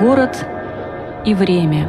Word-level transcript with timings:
Город 0.00 0.44
и 1.24 1.34
время. 1.34 1.88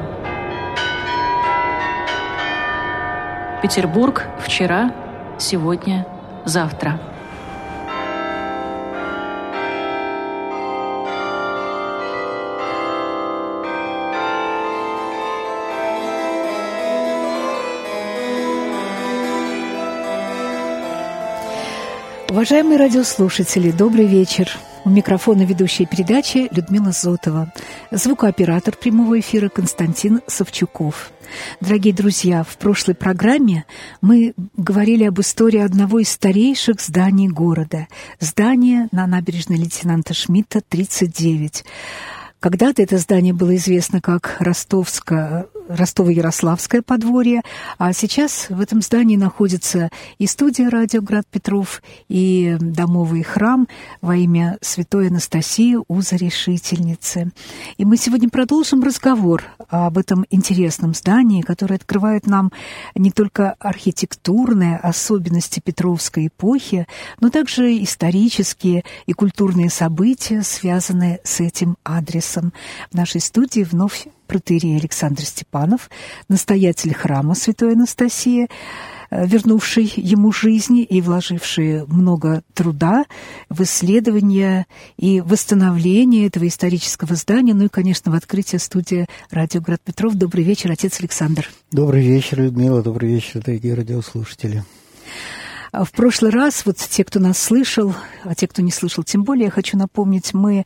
Петербург 3.63 4.27
вчера, 4.39 4.93
сегодня, 5.39 6.05
завтра. 6.45 6.99
Уважаемые 22.29 22.77
радиослушатели, 22.77 23.71
добрый 23.71 24.05
вечер. 24.05 24.55
У 24.85 24.89
микрофона 24.91 25.41
ведущая 25.41 25.87
передачи 25.87 26.47
Людмила 26.51 26.91
Зотова. 26.91 27.51
Звукооператор 27.89 28.75
прямого 28.77 29.19
эфира 29.19 29.49
Константин 29.49 30.21
Савчуков. 30.27 31.11
Дорогие 31.59 31.91
друзья, 31.91 32.43
в 32.43 32.55
прошлой 32.57 32.93
программе 32.93 33.65
мы 34.01 34.35
говорили 34.55 35.03
об 35.05 35.19
истории 35.19 35.59
одного 35.59 36.01
из 36.01 36.09
старейших 36.09 36.79
зданий 36.79 37.27
города. 37.27 37.87
Здание 38.19 38.87
на 38.91 39.07
набережной 39.07 39.57
лейтенанта 39.57 40.13
Шмидта, 40.13 40.61
39. 40.61 41.65
Когда-то 42.39 42.83
это 42.83 42.99
здание 42.99 43.33
было 43.33 43.55
известно 43.55 44.01
как 44.01 44.35
Ростовское 44.37 45.47
Ростово-Ярославское 45.67 46.81
подворье, 46.81 47.41
а 47.77 47.93
сейчас 47.93 48.47
в 48.49 48.59
этом 48.61 48.81
здании 48.81 49.15
находится 49.15 49.89
и 50.17 50.27
студия 50.27 50.69
«Радио 50.69 51.01
Град 51.01 51.25
Петров», 51.29 51.81
и 52.07 52.55
домовый 52.59 53.23
храм 53.23 53.67
во 54.01 54.15
имя 54.15 54.57
святой 54.61 55.09
Анастасии 55.09 55.77
Узорешительницы. 55.87 57.31
И 57.77 57.85
мы 57.85 57.97
сегодня 57.97 58.29
продолжим 58.29 58.83
разговор 58.83 59.43
об 59.69 59.97
этом 59.97 60.25
интересном 60.29 60.93
здании, 60.93 61.41
которое 61.41 61.75
открывает 61.75 62.27
нам 62.27 62.51
не 62.95 63.11
только 63.11 63.53
архитектурные 63.59 64.77
особенности 64.77 65.59
Петровской 65.59 66.27
эпохи, 66.27 66.87
но 67.19 67.29
также 67.29 67.81
исторические 67.83 68.83
и 69.05 69.13
культурные 69.13 69.69
события, 69.69 70.43
связанные 70.43 71.19
с 71.23 71.39
этим 71.39 71.77
адресом. 71.83 72.53
В 72.91 72.95
нашей 72.95 73.21
студии 73.21 73.61
вновь 73.61 74.07
протерей 74.25 74.77
Александр 74.77 75.23
Степанов, 75.23 75.89
настоятель 76.27 76.93
храма 76.93 77.35
Святой 77.35 77.73
Анастасии, 77.73 78.47
э, 79.09 79.25
вернувший 79.27 79.91
ему 79.95 80.31
жизни 80.31 80.83
и 80.83 81.01
вложивший 81.01 81.85
много 81.85 82.43
труда 82.53 83.05
в 83.49 83.61
исследование 83.63 84.65
и 84.97 85.21
восстановление 85.21 86.27
этого 86.27 86.47
исторического 86.47 87.15
здания, 87.15 87.53
ну 87.53 87.65
и, 87.65 87.69
конечно, 87.69 88.11
в 88.11 88.15
открытие 88.15 88.59
студии 88.59 89.07
«Радио 89.31 89.61
Град 89.61 89.81
Петров». 89.83 90.15
Добрый 90.15 90.43
вечер, 90.43 90.71
отец 90.71 90.99
Александр. 90.99 91.49
Добрый 91.71 92.05
вечер, 92.05 92.41
Людмила, 92.41 92.81
добрый 92.81 93.13
вечер, 93.13 93.41
дорогие 93.43 93.73
радиослушатели. 93.73 94.63
А 95.77 95.83
в 95.83 95.91
прошлый 95.91 96.31
раз, 96.31 96.65
вот 96.65 96.77
те, 96.77 97.03
кто 97.03 97.19
нас 97.19 97.37
слышал, 97.37 97.93
а 98.23 98.33
те, 98.33 98.47
кто 98.47 98.61
не 98.61 98.71
слышал, 98.71 99.03
тем 99.03 99.23
более, 99.23 99.45
я 99.45 99.51
хочу 99.51 99.77
напомнить, 99.77 100.33
мы 100.33 100.63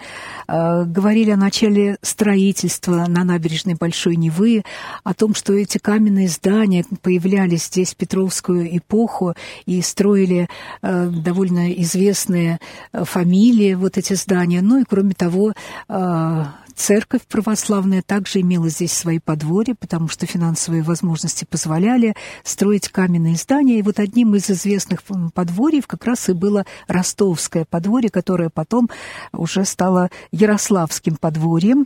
э, 0.48 0.84
говорили 0.86 1.32
о 1.32 1.36
начале 1.36 1.98
строительства 2.04 3.08
на 3.08 3.24
набережной 3.24 3.74
Большой 3.74 4.18
Невы, 4.18 4.62
о 5.04 5.16
том, 5.16 5.34
что 5.34 5.54
эти 5.54 5.80
каменные 5.80 6.28
здания 6.28 6.86
появлялись 7.02 7.66
здесь 7.66 7.94
в 7.94 7.96
Петровскую 7.96 8.78
эпоху 8.78 9.34
и 9.66 9.82
строили 9.82 10.48
э, 10.84 11.08
довольно 11.08 11.74
известные 11.74 12.60
э, 12.94 13.04
фамилии, 13.04 13.74
вот 13.74 13.98
эти 13.98 14.14
здания. 14.14 14.62
Ну 14.62 14.80
и, 14.80 14.84
кроме 14.88 15.16
того, 15.16 15.54
э, 15.88 16.44
Церковь 16.80 17.24
православная 17.28 18.02
также 18.02 18.40
имела 18.40 18.70
здесь 18.70 18.94
свои 18.94 19.20
подворья, 19.20 19.76
потому 19.78 20.08
что 20.08 20.26
финансовые 20.26 20.82
возможности 20.82 21.44
позволяли 21.44 22.16
строить 22.46 22.88
каменные 22.88 23.36
здания. 23.36 23.80
И 23.80 23.82
вот 23.82 24.00
одним 24.00 24.34
из 24.36 24.50
известных 24.50 25.04
подворьев 25.34 25.88
как 25.88 26.06
раз 26.06 26.30
и 26.30 26.34
было 26.34 26.66
ростовское 26.88 27.66
подворье, 27.66 28.10
которое 28.10 28.50
потом 28.50 28.90
уже 29.34 29.66
стало 29.66 30.10
Ярославским 30.32 31.18
подворьем. 31.18 31.86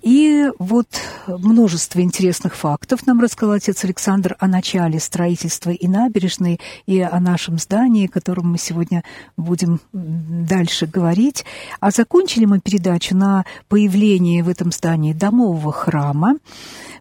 И 0.00 0.50
вот 0.58 0.88
множество 1.28 2.00
интересных 2.00 2.56
фактов 2.56 3.06
нам 3.06 3.20
рассказал 3.20 3.56
отец 3.56 3.84
Александр 3.84 4.36
о 4.38 4.48
начале 4.48 5.00
строительства 5.00 5.68
и 5.68 5.86
набережной, 5.86 6.60
и 6.86 6.98
о 6.98 7.20
нашем 7.20 7.58
здании, 7.58 8.06
о 8.06 8.10
котором 8.10 8.52
мы 8.52 8.58
сегодня 8.58 9.04
будем 9.36 9.80
дальше 9.92 10.86
говорить. 10.86 11.44
А 11.78 11.90
закончили 11.90 12.46
мы 12.46 12.60
передачу 12.60 13.14
на 13.14 13.44
появление 13.68 14.13
в 14.42 14.48
этом 14.48 14.72
здании 14.72 15.12
домового 15.12 15.72
храма 15.72 16.36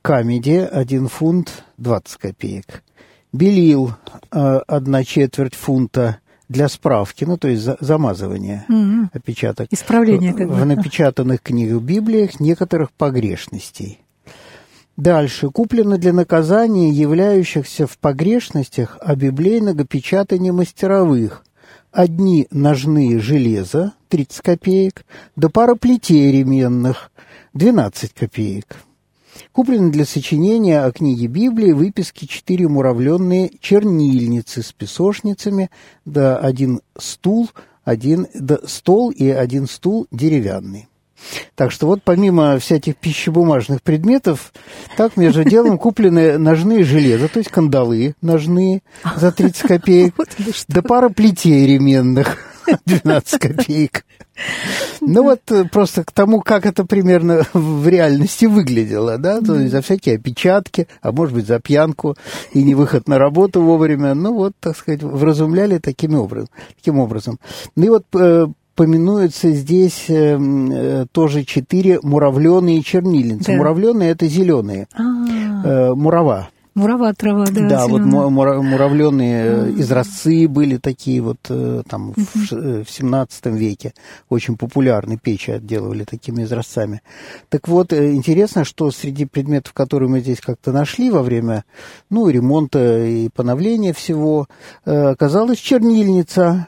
камеди 0.00 0.68
1 0.70 1.08
фунт 1.08 1.64
20 1.78 2.18
копеек, 2.18 2.84
белил 3.32 3.94
1 4.30 4.94
э, 4.94 5.04
четверть 5.04 5.56
фунта 5.56 6.20
для 6.48 6.68
справки, 6.68 7.24
ну, 7.24 7.36
то 7.36 7.48
есть 7.48 7.64
за, 7.64 7.76
замазывание 7.80 8.64
угу. 8.68 9.08
опечаток. 9.12 9.72
Исправление. 9.72 10.32
Как. 10.32 10.48
В 10.48 10.64
напечатанных 10.64 11.42
книгах 11.42 11.82
Библиях 11.82 12.38
некоторых 12.38 12.92
погрешностей. 12.92 14.03
Дальше. 14.96 15.50
Куплено 15.50 15.98
для 15.98 16.12
наказания 16.12 16.90
являющихся 16.90 17.86
в 17.86 17.98
погрешностях 17.98 18.96
объявленного 19.00 19.84
печатания 19.84 20.52
мастеровых. 20.52 21.44
Одни 21.90 22.46
ножные 22.50 23.18
железа, 23.18 23.94
30 24.08 24.40
копеек, 24.40 25.04
да 25.36 25.48
пара 25.48 25.74
плетей 25.74 26.30
ременных, 26.32 27.10
12 27.54 28.12
копеек. 28.12 28.76
Куплены 29.52 29.90
для 29.90 30.04
сочинения 30.04 30.84
о 30.84 30.92
книге 30.92 31.26
Библии 31.26 31.72
выписки 31.72 32.26
четыре 32.26 32.68
муравленные 32.68 33.50
чернильницы 33.60 34.62
с 34.62 34.72
песочницами, 34.72 35.70
да 36.04 36.36
один 36.36 36.80
стул, 36.96 37.50
один 37.84 38.28
да, 38.34 38.58
стол 38.64 39.10
и 39.10 39.28
один 39.28 39.66
стул 39.66 40.06
деревянный. 40.12 40.88
Так 41.54 41.70
что 41.72 41.86
вот 41.86 42.02
помимо 42.02 42.58
всяких 42.58 42.96
пищебумажных 42.96 43.82
предметов, 43.82 44.52
так 44.96 45.16
между 45.16 45.44
делом 45.44 45.78
куплены 45.78 46.38
ножные 46.38 46.84
железа, 46.84 47.28
то 47.28 47.38
есть 47.38 47.50
кандалы 47.50 48.14
ножные 48.20 48.82
за 49.16 49.32
30 49.32 49.62
копеек, 49.62 50.14
да 50.68 50.82
пара 50.82 51.08
плетей 51.08 51.66
ременных 51.66 52.38
12 52.86 53.40
копеек. 53.40 54.04
Ну 55.00 55.22
вот 55.22 55.40
э, 55.50 55.64
просто 55.64 56.02
к 56.02 56.10
тому, 56.10 56.40
как 56.40 56.66
это 56.66 56.84
примерно 56.84 57.42
в 57.52 57.86
реальности 57.86 58.46
выглядело, 58.46 59.16
да, 59.18 59.40
то 59.40 59.54
есть 59.54 59.70
за 59.70 59.80
всякие 59.80 60.16
опечатки, 60.16 60.88
а 61.02 61.12
может 61.12 61.34
быть 61.34 61.46
за 61.46 61.60
пьянку 61.60 62.16
и 62.52 62.62
не 62.62 62.74
выход 62.74 63.06
на 63.06 63.18
работу 63.18 63.62
вовремя, 63.62 64.14
ну 64.14 64.34
вот, 64.34 64.52
так 64.58 64.76
сказать, 64.76 65.02
вразумляли 65.02 65.78
таким 65.78 66.14
образом. 66.16 66.48
Таким 66.76 66.98
образом. 66.98 67.38
Ну 67.76 67.84
и 67.84 67.88
вот 67.88 68.04
э, 68.14 68.46
поминуются 68.74 69.50
здесь 69.50 70.06
э, 70.08 70.38
э, 70.38 71.06
тоже 71.12 71.44
четыре 71.44 72.00
муравленые 72.02 72.82
чернильницы. 72.82 73.52
Да. 73.52 73.56
Муравленые 73.56 74.10
это 74.10 74.26
зеленые, 74.26 74.88
а. 74.94 75.02
э, 75.64 75.94
мурава. 75.94 76.48
Мурава 76.74 77.14
трава, 77.14 77.46
да. 77.52 77.68
Да, 77.68 77.86
вот 77.86 78.00
мура, 78.00 78.60
муравленые 78.60 79.44
а. 79.44 79.70
изразцы 79.76 80.48
были 80.48 80.76
такие 80.78 81.20
вот 81.20 81.38
там 81.42 82.14
в, 82.16 82.82
в 82.82 82.90
17 82.90 83.46
веке. 83.46 83.94
Очень 84.28 84.56
популярны 84.56 85.16
печи 85.16 85.52
отделывали 85.52 86.02
такими 86.02 86.42
изразцами. 86.42 87.00
Так 87.48 87.68
вот, 87.68 87.92
интересно, 87.92 88.64
что 88.64 88.90
среди 88.90 89.24
предметов, 89.24 89.72
которые 89.72 90.08
мы 90.08 90.18
здесь 90.18 90.40
как-то 90.40 90.72
нашли 90.72 91.12
во 91.12 91.22
время 91.22 91.64
ну, 92.10 92.28
ремонта 92.28 93.04
и 93.04 93.28
поновления 93.28 93.92
всего, 93.92 94.48
оказалась 94.84 95.58
чернильница 95.58 96.66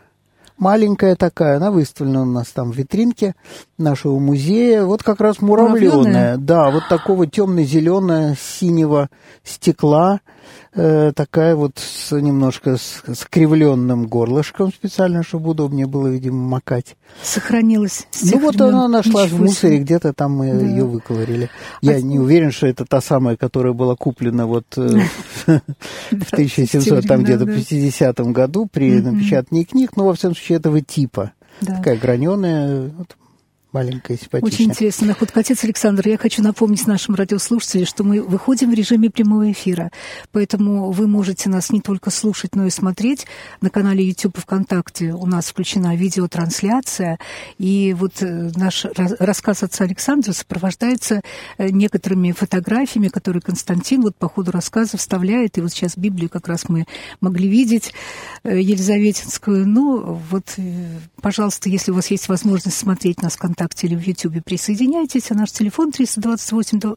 маленькая 0.58 1.16
такая, 1.16 1.56
она 1.56 1.70
выставлена 1.70 2.22
у 2.22 2.26
нас 2.26 2.48
там 2.48 2.72
в 2.72 2.76
витринке 2.76 3.34
нашего 3.78 4.18
музея. 4.18 4.84
Вот 4.84 5.02
как 5.02 5.20
раз 5.20 5.40
муравленая, 5.40 6.36
да, 6.36 6.70
вот 6.70 6.84
такого 6.88 7.26
темно-зеленого 7.26 8.36
синего 8.36 9.08
стекла, 9.44 10.20
э, 10.74 11.12
такая 11.14 11.54
вот 11.54 11.78
с 11.78 12.12
немножко 12.16 12.76
с 12.76 13.02
скривленным 13.14 14.06
горлышком 14.06 14.72
специально, 14.72 15.22
чтобы 15.22 15.50
удобнее 15.50 15.86
было, 15.86 16.08
видимо, 16.08 16.48
макать. 16.48 16.96
Сохранилась. 17.22 18.06
Ну 18.22 18.38
вот 18.38 18.60
она 18.60 18.88
нашлась 18.88 19.30
в 19.30 19.40
мусоре, 19.40 19.78
где-то 19.78 20.12
там 20.12 20.32
мы 20.32 20.52
да. 20.52 20.64
ее 20.64 20.84
выковырили. 20.84 21.50
Я 21.80 21.94
а... 21.94 22.00
не 22.00 22.18
уверен, 22.18 22.52
что 22.52 22.66
это 22.66 22.84
та 22.84 23.00
самая, 23.00 23.36
которая 23.36 23.72
была 23.72 23.96
куплена 23.96 24.46
вот 24.46 24.66
э, 24.76 25.00
в 25.46 26.32
1700, 26.32 27.06
там 27.06 27.24
где-то 27.24 27.46
50 27.46 28.20
году 28.32 28.66
при 28.66 29.00
напечатании 29.00 29.64
книг, 29.64 29.92
но 29.96 30.06
во 30.06 30.14
всяком 30.14 30.34
случае 30.34 30.58
этого 30.58 30.80
типа. 30.80 31.32
Такая 31.60 31.96
граненая, 31.96 32.92
маленькая, 33.72 34.16
симпатичная. 34.16 34.54
Очень 34.54 34.70
интересно. 34.70 35.08
Находка 35.08 35.40
отец 35.40 35.62
Александр, 35.64 36.08
я 36.08 36.16
хочу 36.16 36.42
напомнить 36.42 36.86
нашим 36.86 37.14
радиослушателям, 37.14 37.86
что 37.86 38.04
мы 38.04 38.22
выходим 38.22 38.70
в 38.70 38.74
режиме 38.74 39.10
прямого 39.10 39.50
эфира, 39.52 39.90
поэтому 40.32 40.92
вы 40.92 41.06
можете 41.06 41.50
нас 41.50 41.70
не 41.70 41.80
только 41.80 42.10
слушать, 42.10 42.54
но 42.54 42.66
и 42.66 42.70
смотреть. 42.70 43.26
На 43.60 43.68
канале 43.68 44.06
YouTube 44.06 44.38
ВКонтакте 44.38 45.12
у 45.12 45.26
нас 45.26 45.48
включена 45.48 45.94
видеотрансляция, 45.94 47.18
и 47.58 47.94
вот 47.98 48.22
э, 48.22 48.50
наш 48.56 48.86
рассказ 48.96 49.62
отца 49.62 49.84
Александра 49.84 50.32
сопровождается 50.32 51.20
э, 51.58 51.68
некоторыми 51.68 52.32
фотографиями, 52.32 53.08
которые 53.08 53.42
Константин 53.42 54.00
вот 54.00 54.16
по 54.16 54.28
ходу 54.28 54.52
рассказа 54.52 54.96
вставляет, 54.96 55.58
и 55.58 55.60
вот 55.60 55.72
сейчас 55.72 55.96
Библию 55.96 56.30
как 56.30 56.48
раз 56.48 56.68
мы 56.68 56.86
могли 57.20 57.48
видеть, 57.48 57.92
э, 58.42 58.58
Елизаветинскую. 58.58 59.66
Ну, 59.68 60.20
вот, 60.30 60.56
пожалуйста, 61.20 61.68
если 61.68 61.90
у 61.90 61.94
вас 61.94 62.10
есть 62.10 62.28
возможность 62.28 62.78
смотреть 62.78 63.20
нас 63.20 63.34
в 63.34 63.36
ВКонтакте, 63.36 63.65
ВКонтакте 63.66 63.86
или 63.86 63.96
в 63.96 64.06
Ютьюбе 64.06 64.42
присоединяйтесь. 64.42 65.30
А 65.30 65.34
наш 65.34 65.52
телефон 65.52 65.92
328 65.92 66.96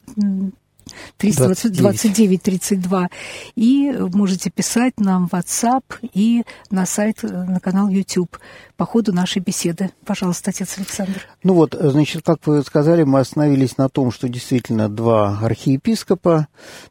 329 1.17 2.41
32. 2.41 3.09
И 3.55 3.91
можете 4.13 4.49
писать 4.49 4.99
нам 4.99 5.27
в 5.27 5.33
WhatsApp 5.33 5.83
и 6.13 6.43
на 6.71 6.85
сайт, 6.85 7.23
на 7.23 7.59
канал 7.59 7.89
YouTube 7.89 8.37
по 8.79 8.85
ходу 8.85 9.11
нашей 9.11 9.41
беседы. 9.41 9.91
Пожалуйста, 10.05 10.51
отец 10.51 10.77
Александр. 10.77 11.27
Ну 11.43 11.53
вот, 11.53 11.75
значит, 11.77 12.21
как 12.23 12.47
вы 12.47 12.61
сказали, 12.61 13.03
мы 13.03 13.19
остановились 13.19 13.77
на 13.77 13.89
том, 13.89 14.09
что 14.09 14.29
действительно 14.29 14.87
два 14.87 15.37
архиепископа 15.41 16.47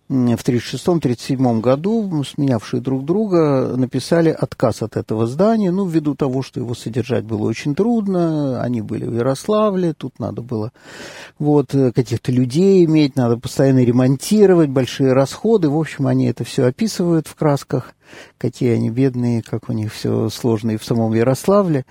в 0.07 0.13
1936-1937 0.13 1.61
году, 1.61 2.23
сменявшие 2.25 2.83
друг 2.83 3.07
друга, 3.07 3.73
написали 3.75 4.29
отказ 4.29 4.83
от 4.83 4.99
этого 4.99 5.27
здания, 5.27 5.71
ну, 5.71 5.87
ввиду 5.87 6.15
того, 6.15 6.43
что 6.43 6.61
его 6.61 6.75
содержать 6.75 7.25
было 7.25 7.49
очень 7.49 7.75
трудно, 7.75 8.61
они 8.61 8.83
были 8.83 9.07
в 9.07 9.15
Ярославле, 9.15 9.95
тут 9.95 10.19
надо 10.19 10.43
было 10.43 10.73
вот 11.39 11.71
каких-то 11.71 12.31
людей 12.31 12.85
иметь, 12.85 13.17
надо 13.17 13.39
постоянно 13.39 13.83
ремонтировать, 13.83 14.69
большие 14.69 15.15
расходы, 15.15 15.71
в 15.71 15.79
общем, 15.79 16.07
они 16.07 16.27
это 16.27 16.45
все 16.45 16.67
описывают 16.67 17.29
в 17.29 17.35
красках 17.35 17.95
какие 18.39 18.73
они 18.73 18.91
бедные, 18.91 19.43
как 19.43 19.69
у 19.69 19.73
них 19.73 19.93
все 19.93 20.29
сложно 20.29 20.73
и 20.73 20.77
в 20.77 20.85
самом 20.85 21.15
Ярославле. 21.15 21.85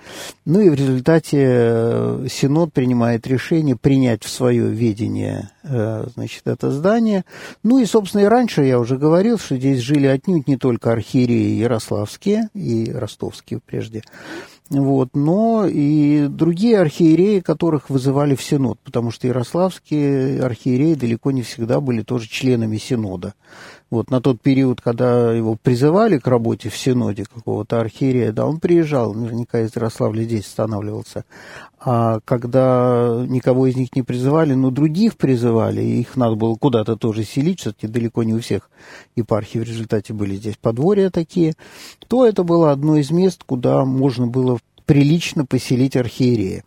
Ну 0.44 0.60
и 0.60 0.70
в 0.70 0.74
результате 0.74 1.38
э, 1.40 2.26
Синод 2.30 2.72
принимает 2.72 3.26
решение 3.26 3.76
принять 3.76 4.24
в 4.24 4.30
свое 4.30 4.68
видение 4.68 5.50
э, 5.62 6.06
значит, 6.14 6.42
это 6.46 6.70
здание. 6.70 7.24
Ну 7.62 7.78
и, 7.78 7.84
собственно, 7.84 8.22
и 8.22 8.26
раньше 8.26 8.62
я 8.62 8.78
уже 8.78 8.96
говорил, 8.96 9.38
что 9.38 9.56
здесь 9.56 9.80
жили 9.80 10.06
отнюдь 10.06 10.48
не 10.48 10.56
только 10.56 10.92
архиереи 10.92 11.58
ярославские 11.58 12.48
и 12.54 12.90
ростовские 12.92 13.60
прежде, 13.64 14.02
вот, 14.70 15.10
но 15.14 15.66
и 15.66 16.26
другие 16.28 16.78
архиереи, 16.78 17.40
которых 17.40 17.88
вызывали 17.88 18.34
в 18.34 18.42
Синод, 18.42 18.78
потому 18.80 19.10
что 19.10 19.26
ярославские 19.26 20.42
архиереи 20.42 20.92
далеко 20.92 21.30
не 21.30 21.42
всегда 21.42 21.80
были 21.80 22.02
тоже 22.02 22.28
членами 22.28 22.76
Синода. 22.76 23.32
Вот 23.90 24.10
на 24.10 24.20
тот 24.20 24.42
период, 24.42 24.82
когда 24.82 25.32
его 25.32 25.56
призывали 25.56 26.18
к 26.18 26.26
работе 26.26 26.68
в 26.68 26.76
Синоде 26.76 27.24
какого-то 27.24 27.80
архиерея, 27.80 28.32
да, 28.32 28.46
он 28.46 28.60
приезжал, 28.60 29.14
наверняка 29.14 29.60
из 29.60 29.74
Ярославля 29.74 30.24
здесь 30.24 30.46
останавливался. 30.46 31.24
А 31.80 32.20
когда 32.26 33.24
никого 33.26 33.66
из 33.66 33.76
них 33.76 33.96
не 33.96 34.02
призывали, 34.02 34.52
но 34.52 34.70
других 34.70 35.16
призывали, 35.16 35.80
и 35.80 36.00
их 36.00 36.16
надо 36.16 36.36
было 36.36 36.54
куда-то 36.54 36.96
тоже 36.96 37.24
селить, 37.24 37.60
все-таки 37.60 37.86
далеко 37.86 38.24
не 38.24 38.34
у 38.34 38.40
всех 38.40 38.68
епархий 39.16 39.60
в 39.60 39.64
результате 39.64 40.12
были 40.12 40.36
здесь 40.36 40.56
подворья 40.60 41.08
такие, 41.08 41.54
то 42.08 42.26
это 42.26 42.42
было 42.42 42.72
одно 42.72 42.96
из 42.96 43.10
мест, 43.10 43.42
куда 43.46 43.86
можно 43.86 44.26
было 44.26 44.58
прилично 44.84 45.46
поселить 45.46 45.96
архиерея. 45.96 46.62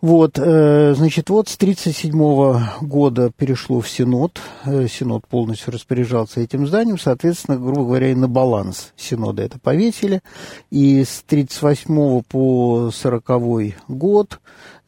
Вот, 0.00 0.38
э, 0.38 0.94
значит, 0.96 1.28
вот 1.28 1.50
с 1.50 1.56
1937 1.56 2.86
года 2.86 3.30
перешло 3.36 3.82
в 3.82 3.88
Синод. 3.88 4.40
Э, 4.64 4.86
Синод 4.88 5.26
полностью 5.26 5.74
распоряжался 5.74 6.40
этим 6.40 6.66
зданием. 6.66 6.98
Соответственно, 6.98 7.58
грубо 7.58 7.84
говоря, 7.84 8.10
и 8.10 8.14
на 8.14 8.26
баланс 8.26 8.92
Синода 8.96 9.42
это 9.42 9.58
повесили. 9.58 10.22
И 10.70 11.04
с 11.04 11.22
1938 11.26 12.22
по 12.22 12.90
1940 12.90 13.74
год 13.88 14.40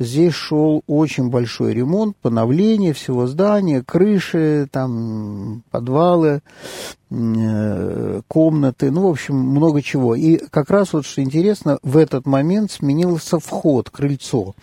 Здесь 0.02 0.34
шел 0.34 0.82
очень 0.86 1.28
большой 1.28 1.74
ремонт, 1.74 2.16
поновление 2.20 2.92
всего 2.92 3.26
здания, 3.26 3.82
крыши, 3.84 4.68
там 4.70 5.62
подвалы, 5.70 6.40
э, 7.10 8.20
комнаты, 8.28 8.90
ну, 8.90 9.08
в 9.08 9.10
общем, 9.10 9.36
много 9.36 9.82
чего. 9.82 10.14
И 10.14 10.38
как 10.50 10.70
раз 10.70 10.92
вот, 10.92 11.06
что 11.06 11.22
интересно, 11.22 11.78
в 11.82 11.96
этот 11.96 12.26
момент 12.26 12.72
сменился 12.72 13.38
вход, 13.38 13.90
крыльцо. 13.90 14.54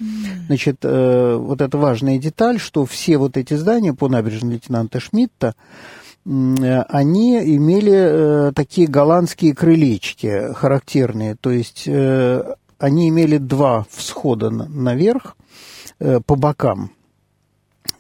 Значит, 0.48 0.78
э, 0.84 1.36
вот 1.40 1.62
это 1.62 1.78
важная 1.78 2.18
деталь, 2.18 2.60
что 2.60 2.86
все 2.86 3.18
вот 3.18 3.38
эти 3.38 3.54
здания 3.56 3.94
по 3.94 4.08
набережной 4.08 4.54
лейтенанта 4.54 5.00
Шмидта, 5.00 5.56
они 6.26 7.40
имели 7.56 7.94
э, 7.94 8.52
такие 8.54 8.88
голландские 8.88 9.56
крылечки 9.56 10.54
характерные, 10.54 11.36
то 11.40 11.50
есть 11.50 11.88
они 12.80 13.10
имели 13.10 13.38
два 13.38 13.86
всхода 13.92 14.50
наверх 14.50 15.36
э, 16.00 16.20
по 16.26 16.36
бокам, 16.36 16.92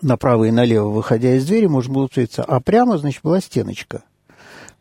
направо 0.01 0.45
и 0.45 0.51
налево, 0.51 0.89
выходя 0.89 1.35
из 1.35 1.45
двери, 1.45 1.67
можно 1.67 1.93
было 1.93 2.07
встретиться, 2.07 2.43
а 2.43 2.59
прямо, 2.61 2.97
значит, 2.97 3.21
была 3.21 3.41
стеночка. 3.41 4.03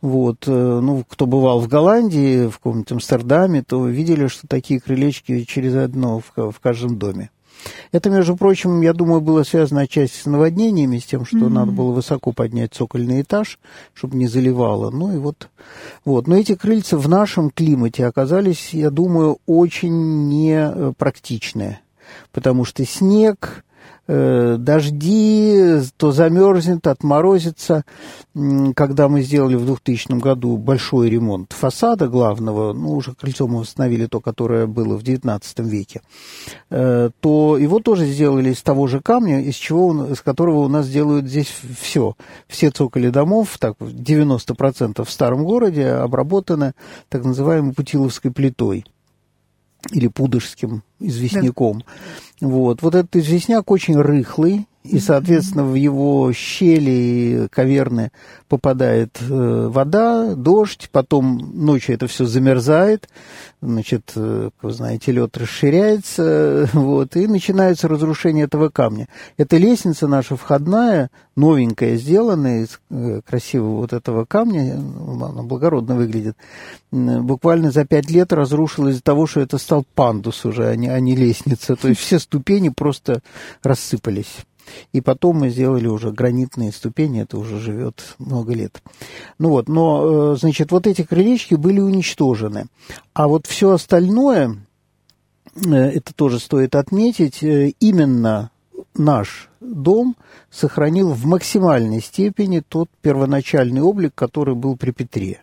Вот, 0.01 0.45
э, 0.47 0.51
ну, 0.81 1.05
кто 1.09 1.27
бывал 1.27 1.61
в 1.61 1.67
Голландии, 1.67 2.47
в 2.47 2.59
каком-нибудь 2.59 2.93
Амстердаме, 2.93 3.65
то 3.65 3.85
видели, 3.87 4.29
что 4.29 4.47
такие 4.47 4.81
крылечки 4.81 5.43
через 5.43 5.75
одно 5.75 6.21
в, 6.21 6.53
в 6.53 6.61
каждом 6.61 6.99
доме. 6.99 7.31
Это, 7.93 8.11
между 8.11 8.37
прочим, 8.37 8.81
я 8.83 8.93
думаю, 8.93 9.21
было 9.21 9.43
связано 9.43 9.83
отчасти 9.83 10.23
с 10.23 10.27
наводнениями, 10.27 10.99
с 10.99 11.05
тем, 11.05 11.25
что 11.25 11.39
mm-hmm. 11.39 11.49
надо 11.49 11.73
было 11.73 11.93
высоко 11.93 12.33
поднять 12.33 12.75
цокольный 12.75 13.23
этаж, 13.23 13.59
чтобы 13.95 14.17
не 14.17 14.27
заливало. 14.27 14.91
Ну 14.91 15.15
и 15.15 15.19
вот, 15.19 15.49
вот. 16.05 16.27
Но 16.27 16.37
эти 16.37 16.55
крыльца 16.55 16.97
в 16.97 17.09
нашем 17.09 17.51
климате 17.51 18.07
оказались, 18.07 18.71
я 18.73 18.91
думаю, 18.91 19.39
очень 19.47 20.29
непрактичные, 20.29 21.81
потому 22.33 22.65
что 22.65 22.85
снег, 22.85 23.65
Э, 23.68 23.68
дожди, 24.09 25.81
то 25.99 26.13
замерзнет, 26.13 26.87
отморозится. 26.87 27.85
Когда 28.75 29.09
мы 29.09 29.23
сделали 29.23 29.55
в 29.55 29.67
2000 29.67 30.19
году 30.19 30.57
большой 30.57 31.11
ремонт 31.11 31.53
фасада 31.53 32.09
главного, 32.09 32.73
ну, 32.73 32.93
уже 32.93 33.15
крыльцо 33.15 33.47
мы 33.47 33.61
восстановили 33.61 34.07
то, 34.07 34.21
которое 34.21 34.67
было 34.67 34.97
в 34.97 35.03
19 35.03 35.59
веке, 35.61 36.01
э, 36.71 37.11
то 37.21 37.59
его 37.59 37.81
тоже 37.81 38.07
сделали 38.07 38.51
из 38.51 38.63
того 38.63 38.87
же 38.87 39.01
камня, 39.01 39.43
из, 39.43 39.57
чего, 39.57 40.07
из 40.07 40.21
которого 40.23 40.61
у 40.61 40.69
нас 40.69 40.89
делают 40.89 41.27
здесь 41.27 41.53
все. 41.79 42.17
Все 42.47 42.71
цоколи 42.71 43.11
домов, 43.11 43.59
так, 43.59 43.77
90% 43.79 45.05
в 45.05 45.11
старом 45.11 45.45
городе 45.45 45.87
обработаны 45.89 46.73
так 47.09 47.25
называемой 47.25 47.75
путиловской 47.75 48.31
плитой 48.31 48.85
или 49.93 50.09
пудожским 50.09 50.83
известняком. 51.01 51.85
Да. 52.41 52.47
Вот. 52.47 52.83
вот 52.83 52.95
этот 52.95 53.17
известняк 53.17 53.71
очень 53.71 53.97
рыхлый, 53.97 54.67
и, 54.91 54.99
соответственно, 55.01 55.65
в 55.65 55.75
его 55.75 56.33
щели 56.33 57.49
каверны 57.51 58.11
попадает 58.49 59.19
э, 59.21 59.69
вода, 59.71 60.35
дождь, 60.35 60.89
потом 60.91 61.53
ночью 61.55 61.95
это 61.95 62.07
все 62.07 62.25
замерзает, 62.25 63.09
значит, 63.61 64.13
э, 64.17 64.51
вы 64.63 64.73
знаете, 64.73 65.13
лед 65.13 65.37
расширяется, 65.37 66.69
вот, 66.73 67.17
и 67.17 67.27
начинается 67.27 67.89
разрушение 67.89 68.47
этого 68.47 68.71
камня. 68.71 69.09
Эта 69.37 69.59
лестница 69.59 70.07
наша 70.07 70.37
входная, 70.37 71.11
новенькая, 71.37 71.97
сделанная 71.97 72.63
из 72.63 72.81
э, 72.91 73.21
красивого 73.29 73.77
вот 73.77 73.93
этого 73.93 74.25
камня, 74.25 74.75
она 74.75 75.43
благородно 75.43 75.95
выглядит, 75.95 76.37
буквально 76.91 77.71
за 77.71 77.85
пять 77.85 78.11
лет 78.11 78.33
разрушилась 78.33 78.95
из-за 78.95 79.03
того, 79.03 79.27
что 79.27 79.41
это 79.41 79.59
стал 79.59 79.85
пандус 79.95 80.45
уже, 80.47 80.67
а 80.69 80.77
не, 80.77 80.89
а 80.89 80.99
не 81.01 81.15
лестница. 81.15 81.77
То 81.77 81.89
есть 81.89 82.01
все 82.01 82.19
ступени 82.19 82.71
просто 82.71 83.21
рассыпались. 83.63 84.39
И 84.93 85.01
потом 85.01 85.39
мы 85.39 85.51
сделали 85.51 85.87
уже 85.87 86.13
гранитные 86.13 86.73
ступени, 86.73 87.23
это 87.23 87.39
уже 87.39 87.59
живет 87.59 88.17
много 88.19 88.55
лет. 88.55 88.83
Ну 89.39 89.51
вот, 89.51 89.69
но, 89.69 90.33
э, 90.33 90.37
значит, 90.37 90.73
вот 90.73 90.87
эти 90.87 91.03
крылечки 91.03 91.55
были 91.55 91.81
уничтожены. 91.81 92.67
А 93.13 93.29
вот 93.29 93.47
все 93.47 93.73
остальное, 93.73 94.57
э, 95.55 95.75
это 95.75 96.15
тоже 96.15 96.39
стоит 96.39 96.75
отметить, 96.75 97.43
э, 97.43 97.73
именно 97.81 98.51
наш 98.95 99.51
дом 99.61 100.17
сохранил 100.51 101.13
в 101.13 101.25
максимальной 101.25 102.01
степени 102.01 102.63
тот 102.67 102.89
первоначальный 103.01 103.81
облик, 103.81 104.13
который 104.15 104.55
был 104.55 104.77
при 104.77 104.93
Петре 104.93 105.43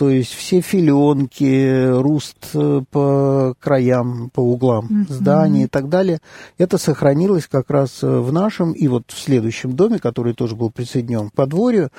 то 0.00 0.08
есть 0.08 0.32
все 0.32 0.62
филенки, 0.62 2.00
руст 2.00 2.52
э, 2.54 2.80
по 2.90 3.54
краям, 3.60 4.30
по 4.30 4.40
углам 4.40 4.86
mm-hmm. 4.86 5.12
зданий 5.12 5.64
и 5.64 5.66
так 5.66 5.90
далее, 5.90 6.20
это 6.56 6.78
сохранилось 6.78 7.46
как 7.46 7.68
раз 7.68 8.02
э, 8.02 8.06
в 8.06 8.32
нашем 8.32 8.72
и 8.72 8.88
вот 8.88 9.02
в 9.08 9.18
следующем 9.18 9.76
доме, 9.76 9.98
который 9.98 10.32
тоже 10.32 10.56
был 10.56 10.70
присоединен 10.70 11.28
к 11.28 11.34
подворью, 11.34 11.90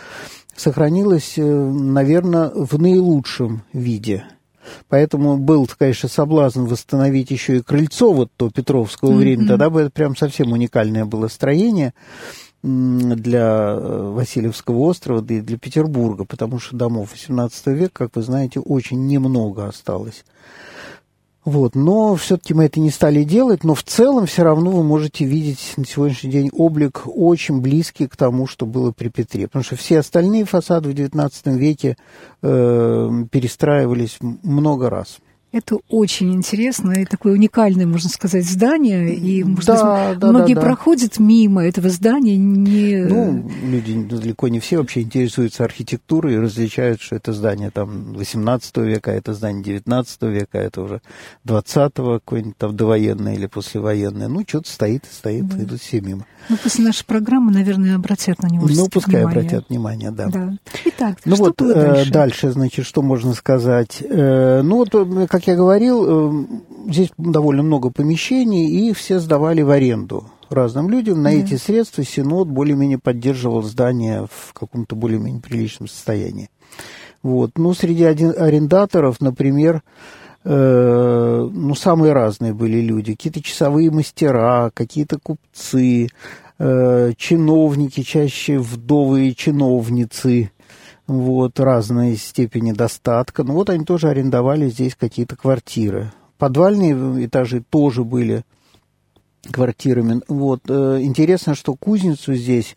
сохранилось, 0.56 1.36
э, 1.38 1.44
наверное, 1.44 2.50
в 2.50 2.82
наилучшем 2.82 3.62
виде. 3.72 4.26
Поэтому 4.90 5.38
был, 5.38 5.70
конечно, 5.78 6.10
соблазн 6.10 6.64
восстановить 6.64 7.30
еще 7.30 7.58
и 7.58 7.62
крыльцо 7.62 8.14
вот 8.14 8.32
то 8.36 8.50
Петровского 8.50 9.12
mm-hmm. 9.12 9.16
времени. 9.16 9.48
Тогда 9.48 9.70
бы 9.70 9.82
это 9.82 9.92
прям 9.92 10.16
совсем 10.16 10.54
уникальное 10.54 11.06
было 11.06 11.28
строение 11.28 11.94
для 12.64 13.76
э, 13.76 14.12
Васильевского 14.14 14.78
острова, 14.80 15.22
да 15.22 15.36
и 15.36 15.42
для 15.42 15.58
Петербурга, 15.58 16.26
потому 16.26 16.60
что 16.60 16.76
домов 16.76 17.14
XVIII 17.16 17.74
века, 17.74 18.06
как 18.06 18.16
вы 18.16 18.22
знаете, 18.22 18.60
очень 18.60 19.08
немного 19.08 19.68
осталось. 19.68 20.24
Вот, 21.44 21.74
но 21.74 22.16
все-таки 22.16 22.54
мы 22.54 22.66
это 22.66 22.80
не 22.80 22.92
стали 22.92 23.24
делать, 23.24 23.64
но 23.64 23.74
в 23.74 23.82
целом 23.82 24.28
все 24.28 24.44
равно 24.44 24.70
вы 24.70 24.84
можете 24.84 25.26
видеть 25.26 25.74
на 25.76 25.86
сегодняшний 25.86 26.30
день 26.30 26.52
облик 26.54 27.02
очень 27.06 27.62
близкий 27.62 28.06
к 28.06 28.16
тому, 28.16 28.46
что 28.46 28.68
было 28.68 28.92
при 28.92 29.10
Петре, 29.10 29.48
потому 29.48 29.64
что 29.64 29.76
все 29.76 30.00
остальные 30.00 30.46
фасады 30.46 30.90
в 30.90 30.94
XIX 30.94 31.32
веке 31.58 31.98
э, 32.44 33.26
перестраивались 33.32 34.20
много 34.22 34.92
раз. 34.92 35.18
Это 35.52 35.80
очень 35.90 36.34
интересно 36.34 36.94
и 36.94 37.06
такое 37.06 37.34
уникальное, 37.34 37.86
можно 37.86 38.10
сказать, 38.10 38.46
здание. 38.46 39.14
И, 39.14 39.44
может 39.44 39.66
да, 39.66 40.16
да, 40.16 40.30
многие 40.30 40.54
да, 40.54 40.62
да. 40.62 40.68
проходят 40.68 41.20
мимо 41.20 41.66
этого 41.66 41.90
здания. 41.90 42.38
Не... 42.38 43.04
Ну, 43.04 43.52
люди 43.62 44.02
далеко 44.02 44.48
не 44.48 44.62
все 44.62 44.78
вообще 44.78 45.02
интересуются 45.02 45.66
архитектурой 45.66 46.36
и 46.36 46.38
различают, 46.38 47.02
что 47.02 47.18
это 47.18 47.34
здание 47.34 47.70
там 47.70 48.14
18 48.14 48.78
века, 48.78 49.12
а 49.12 49.14
это 49.14 49.34
здание 49.34 49.62
19 49.62 50.22
века, 50.22 50.60
а 50.60 50.62
это 50.62 50.82
уже 50.84 51.02
20-го, 51.46 52.20
какое-нибудь 52.20 52.58
там 52.58 52.78
довоенное 52.78 53.36
или 53.36 53.48
послевоенное. 53.48 54.30
Ну, 54.30 54.46
что-то 54.48 54.72
стоит 54.72 55.04
и 55.04 55.14
стоит, 55.14 55.50
да. 55.50 55.64
идут 55.64 55.82
все 55.82 56.00
мимо. 56.00 56.26
Ну, 56.48 56.58
после 56.64 56.86
нашей 56.86 57.06
программы, 57.06 57.52
наверное, 57.52 57.96
обратят 57.96 58.42
на 58.42 58.48
него 58.48 58.68
Ну, 58.70 58.88
пускай 58.88 59.26
внимание. 59.26 59.40
обратят 59.40 59.70
внимание, 59.70 60.12
да. 60.12 60.28
да. 60.28 60.54
Итак, 60.86 61.18
ну 61.26 61.36
что 61.36 61.44
вот 61.44 61.58
было 61.58 61.72
э, 61.72 61.94
дальше? 61.94 62.12
дальше, 62.12 62.52
значит, 62.52 62.86
что 62.86 63.02
можно 63.02 63.34
сказать? 63.34 64.02
Э, 64.02 64.62
ну, 64.64 64.78
вот, 64.78 64.96
э, 64.96 65.28
как 65.42 65.48
я 65.48 65.56
говорил, 65.56 66.48
здесь 66.88 67.10
довольно 67.18 67.64
много 67.64 67.90
помещений, 67.90 68.68
и 68.68 68.94
все 68.94 69.20
сдавали 69.20 69.64
в 69.64 69.72
аренду 69.72 70.26
разным 70.50 70.90
людям. 70.90 71.22
На 71.24 71.34
mm. 71.34 71.44
эти 71.44 71.56
средства 71.56 72.04
Синод 72.04 72.48
более-менее 72.48 73.00
поддерживал 73.00 73.64
здание 73.64 74.28
в 74.32 74.54
каком-то 74.54 74.96
более-менее 74.96 75.42
приличном 75.42 75.88
состоянии. 75.88 76.50
Вот. 77.24 77.58
Ну, 77.58 77.74
среди 77.74 78.04
арендаторов, 78.04 79.20
например, 79.20 79.82
Э, 80.44 81.50
ну, 81.52 81.76
самые 81.76 82.14
разные 82.14 82.54
были 82.54 82.82
люди. 82.82 83.14
Какие-то 83.14 83.44
часовые 83.44 83.92
мастера, 83.92 84.72
какие-то 84.74 85.20
купцы, 85.20 86.10
э, 86.58 87.12
чиновники, 87.18 88.02
чаще 88.02 88.58
вдовые 88.58 89.36
чиновницы, 89.36 90.52
вот, 91.20 91.60
разной 91.60 92.16
степени 92.16 92.72
достатка. 92.72 93.44
Ну, 93.44 93.54
вот 93.54 93.70
они 93.70 93.86
тоже 93.86 94.10
арендовали 94.10 94.70
здесь 94.70 94.96
какие-то 94.96 95.36
квартиры. 95.36 96.12
Подвальные 96.38 97.26
этажи 97.26 97.64
тоже 97.70 98.04
были 98.04 98.44
квартирами. 99.52 100.22
Вот, 100.28 100.62
э, 100.70 101.00
интересно, 101.02 101.56
что 101.56 101.76
кузницу 101.76 102.34
здесь 102.34 102.76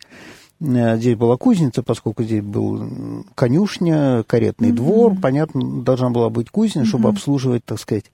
Э, 0.61 0.97
здесь 0.97 1.15
была 1.15 1.37
кузница, 1.37 1.83
поскольку 1.83 2.23
здесь 2.23 2.41
был 2.41 3.25
конюшня, 3.35 4.23
каретный 4.23 4.69
mm-hmm. 4.69 4.75
двор. 4.75 5.15
Понятно, 5.21 5.83
должна 5.83 6.09
была 6.09 6.29
быть 6.29 6.49
кузня, 6.49 6.83
mm-hmm. 6.83 6.85
чтобы 6.85 7.09
обслуживать, 7.09 7.65
так 7.65 7.79
сказать, 7.79 8.05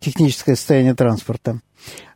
техническое 0.00 0.56
состояние 0.56 0.94
транспорта. 0.94 1.60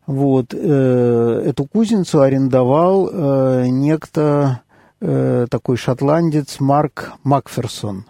Вот. 0.07 0.53
Э, 0.53 1.43
эту 1.47 1.65
кузницу 1.65 2.21
арендовал 2.21 3.09
э, 3.11 3.67
некто 3.69 4.63
Э, 5.05 5.47
такой 5.51 5.77
шотландец 5.77 6.61
Марк 6.61 7.15
Макферсон. 7.25 8.05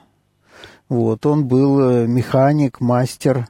Вот, 0.90 1.24
он 1.24 1.46
был 1.46 1.80
э, 1.80 2.06
механик, 2.06 2.82
мастер 2.82 3.48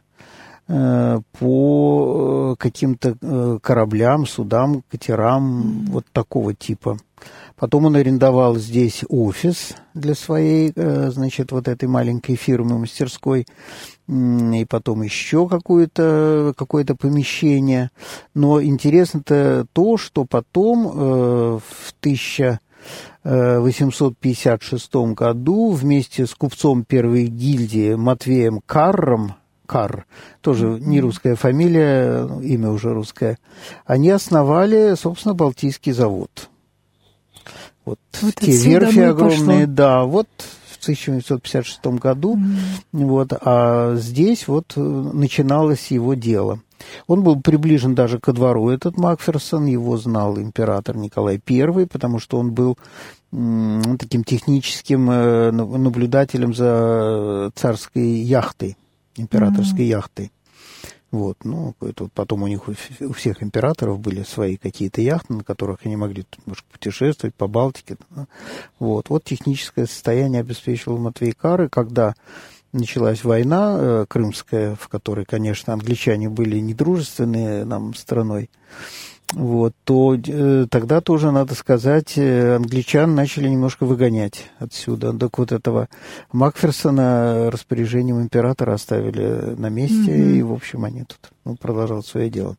э, 0.68 1.20
по 1.40 2.54
каким-то 2.56 3.58
кораблям, 3.60 4.26
судам, 4.26 4.84
катерам, 4.88 5.86
вот 5.86 6.06
такого 6.12 6.54
типа. 6.54 6.98
Потом 7.56 7.86
он 7.86 7.96
арендовал 7.96 8.54
здесь 8.56 9.02
офис 9.08 9.74
для 9.92 10.14
своей, 10.14 10.72
значит, 10.76 11.52
вот 11.52 11.68
этой 11.68 11.88
маленькой 11.88 12.34
фирмы, 12.34 12.78
мастерской, 12.78 13.46
и 14.08 14.66
потом 14.68 15.02
еще 15.02 15.48
какое-то 15.48 16.54
какое 16.56 16.84
помещение. 16.84 17.90
Но 18.34 18.60
интересно-то 18.60 19.66
то, 19.72 19.96
что 19.96 20.24
потом 20.24 21.60
в 21.60 21.94
1000 22.00 22.58
856 23.24 24.94
году 25.14 25.70
вместе 25.70 26.26
с 26.26 26.34
купцом 26.34 26.84
первой 26.84 27.26
гильдии 27.26 27.94
Матвеем 27.94 28.60
Карром, 28.66 29.34
Карр, 29.66 30.06
тоже 30.40 30.66
не 30.80 31.00
русская 31.00 31.34
фамилия, 31.34 32.26
имя 32.42 32.70
уже 32.70 32.92
русское, 32.92 33.38
они 33.86 34.10
основали, 34.10 34.94
собственно, 34.96 35.34
Балтийский 35.34 35.92
завод. 35.92 36.48
Вот, 37.84 37.98
вот 38.20 38.34
те 38.34 38.52
верфи 38.52 39.00
огромные, 39.00 39.66
пошло. 39.66 39.74
да, 39.74 40.04
вот 40.04 40.28
1956 40.82 41.86
году, 41.98 42.36
mm. 42.36 42.50
вот, 42.92 43.32
а 43.40 43.94
здесь 43.96 44.48
вот 44.48 44.72
э, 44.76 44.80
начиналось 44.80 45.90
его 45.90 46.14
дело. 46.14 46.60
Он 47.06 47.22
был 47.22 47.40
приближен 47.40 47.94
даже 47.94 48.18
ко 48.18 48.32
двору, 48.32 48.68
этот 48.68 48.96
Макферсон, 48.96 49.66
его 49.66 49.96
знал 49.96 50.38
император 50.38 50.96
Николай 50.96 51.40
I, 51.48 51.86
потому 51.86 52.18
что 52.18 52.38
он 52.38 52.52
был 52.52 52.76
таким 53.98 54.24
техническим 54.24 55.10
э, 55.10 55.50
наблюдателем 55.52 56.54
за 56.54 57.50
царской 57.54 58.08
яхтой, 58.08 58.76
императорской 59.16 59.86
mm. 59.86 59.88
яхтой. 59.88 60.32
Вот, 61.12 61.44
ну, 61.44 61.74
это 61.82 62.04
вот 62.04 62.12
потом 62.14 62.42
у 62.42 62.46
них 62.46 62.62
у 62.68 63.12
всех 63.12 63.42
императоров 63.42 64.00
были 64.00 64.22
свои 64.22 64.56
какие-то 64.56 65.02
яхты, 65.02 65.34
на 65.34 65.44
которых 65.44 65.80
они 65.84 65.94
могли 65.94 66.24
немножко 66.38 66.66
путешествовать 66.72 67.34
по 67.34 67.46
Балтике. 67.46 67.98
Да. 68.10 68.26
Вот, 68.78 69.10
вот 69.10 69.22
техническое 69.22 69.86
состояние 69.86 70.40
обеспечивал 70.40 70.96
Матвей 70.96 71.32
Кары, 71.32 71.68
когда 71.68 72.14
началась 72.72 73.24
война 73.24 73.76
э, 73.78 74.06
крымская, 74.08 74.74
в 74.74 74.88
которой, 74.88 75.26
конечно, 75.26 75.74
англичане 75.74 76.30
были 76.30 76.58
недружественные 76.58 77.66
нам 77.66 77.94
страной. 77.94 78.48
Вот, 79.32 79.72
то 79.84 80.14
э, 80.14 80.66
тогда 80.70 81.00
тоже, 81.00 81.30
надо 81.30 81.54
сказать, 81.54 82.14
э, 82.16 82.56
англичан 82.56 83.14
начали 83.14 83.48
немножко 83.48 83.86
выгонять 83.86 84.50
отсюда. 84.58 85.12
Так 85.14 85.38
вот 85.38 85.52
этого 85.52 85.88
Макферсона 86.32 87.50
распоряжением 87.50 88.20
императора 88.20 88.74
оставили 88.74 89.54
на 89.56 89.70
месте, 89.70 90.12
mm-hmm. 90.12 90.36
и, 90.36 90.42
в 90.42 90.52
общем, 90.52 90.84
они 90.84 91.04
тут 91.04 91.32
ну, 91.44 91.56
продолжают 91.56 92.06
свое 92.06 92.28
дело. 92.28 92.56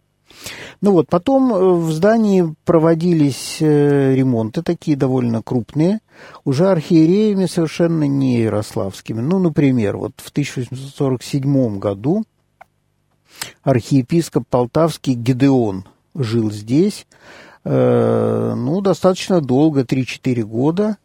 Ну 0.82 0.91
вот, 0.91 1.08
потом 1.10 1.53
э, 1.53 1.74
в 1.75 1.91
здании 1.91 2.55
проводились 2.65 3.58
э, 3.60 4.15
ремонты, 4.15 4.63
такие 4.63 4.98
довольно 4.98 5.43
крупные, 5.43 6.00
уже 6.43 6.70
архиереями 6.70 7.46
совершенно 7.46 8.05
не 8.05 8.41
ярославскими. 8.41 9.22
Ну, 9.22 9.39
например, 9.39 9.98
вот 9.98 10.13
в 10.17 10.29
1847 10.29 11.77
году 11.77 12.24
архиепископ 13.63 14.46
Полтавский 14.50 15.13
Гедеон 15.13 15.86
жил 16.15 16.51
здесь, 16.51 17.08
э, 17.63 18.53
ну, 18.55 18.82
достаточно 18.82 19.41
долго, 19.41 19.84
3-4 19.84 20.43
года. 20.43 20.98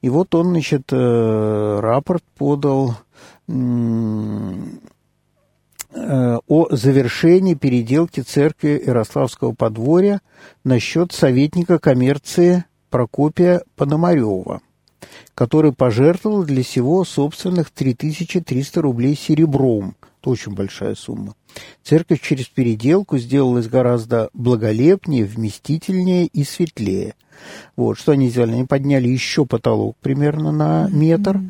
И 0.00 0.08
вот 0.08 0.34
он, 0.34 0.50
значит, 0.50 0.92
э, 0.92 1.80
рапорт 1.80 2.24
подал 2.36 2.96
э, 3.48 3.52
о 5.94 6.66
завершении 6.70 7.54
переделки 7.54 8.20
церкви 8.20 8.82
Ярославского 8.84 9.52
подворья 9.52 10.20
насчет 10.64 11.12
советника 11.12 11.78
коммерции 11.78 12.64
Прокопия 12.90 13.62
Пономарева, 13.76 14.60
который 15.34 15.72
пожертвовал 15.72 16.44
для 16.44 16.62
сего 16.62 17.04
собственных 17.04 17.70
3300 17.70 18.82
рублей 18.82 19.16
серебром. 19.16 19.94
Это 20.22 20.30
очень 20.30 20.54
большая 20.54 20.94
сумма. 20.94 21.34
Церковь 21.82 22.20
через 22.20 22.46
переделку 22.46 23.18
сделалась 23.18 23.66
гораздо 23.66 24.30
благолепнее, 24.32 25.24
вместительнее 25.24 26.26
и 26.26 26.44
светлее. 26.44 27.16
Вот, 27.74 27.98
что 27.98 28.12
они 28.12 28.28
сделали? 28.28 28.52
Они 28.52 28.64
подняли 28.64 29.08
еще 29.08 29.44
потолок 29.44 29.96
примерно 30.00 30.52
на 30.52 30.88
метр 30.90 31.40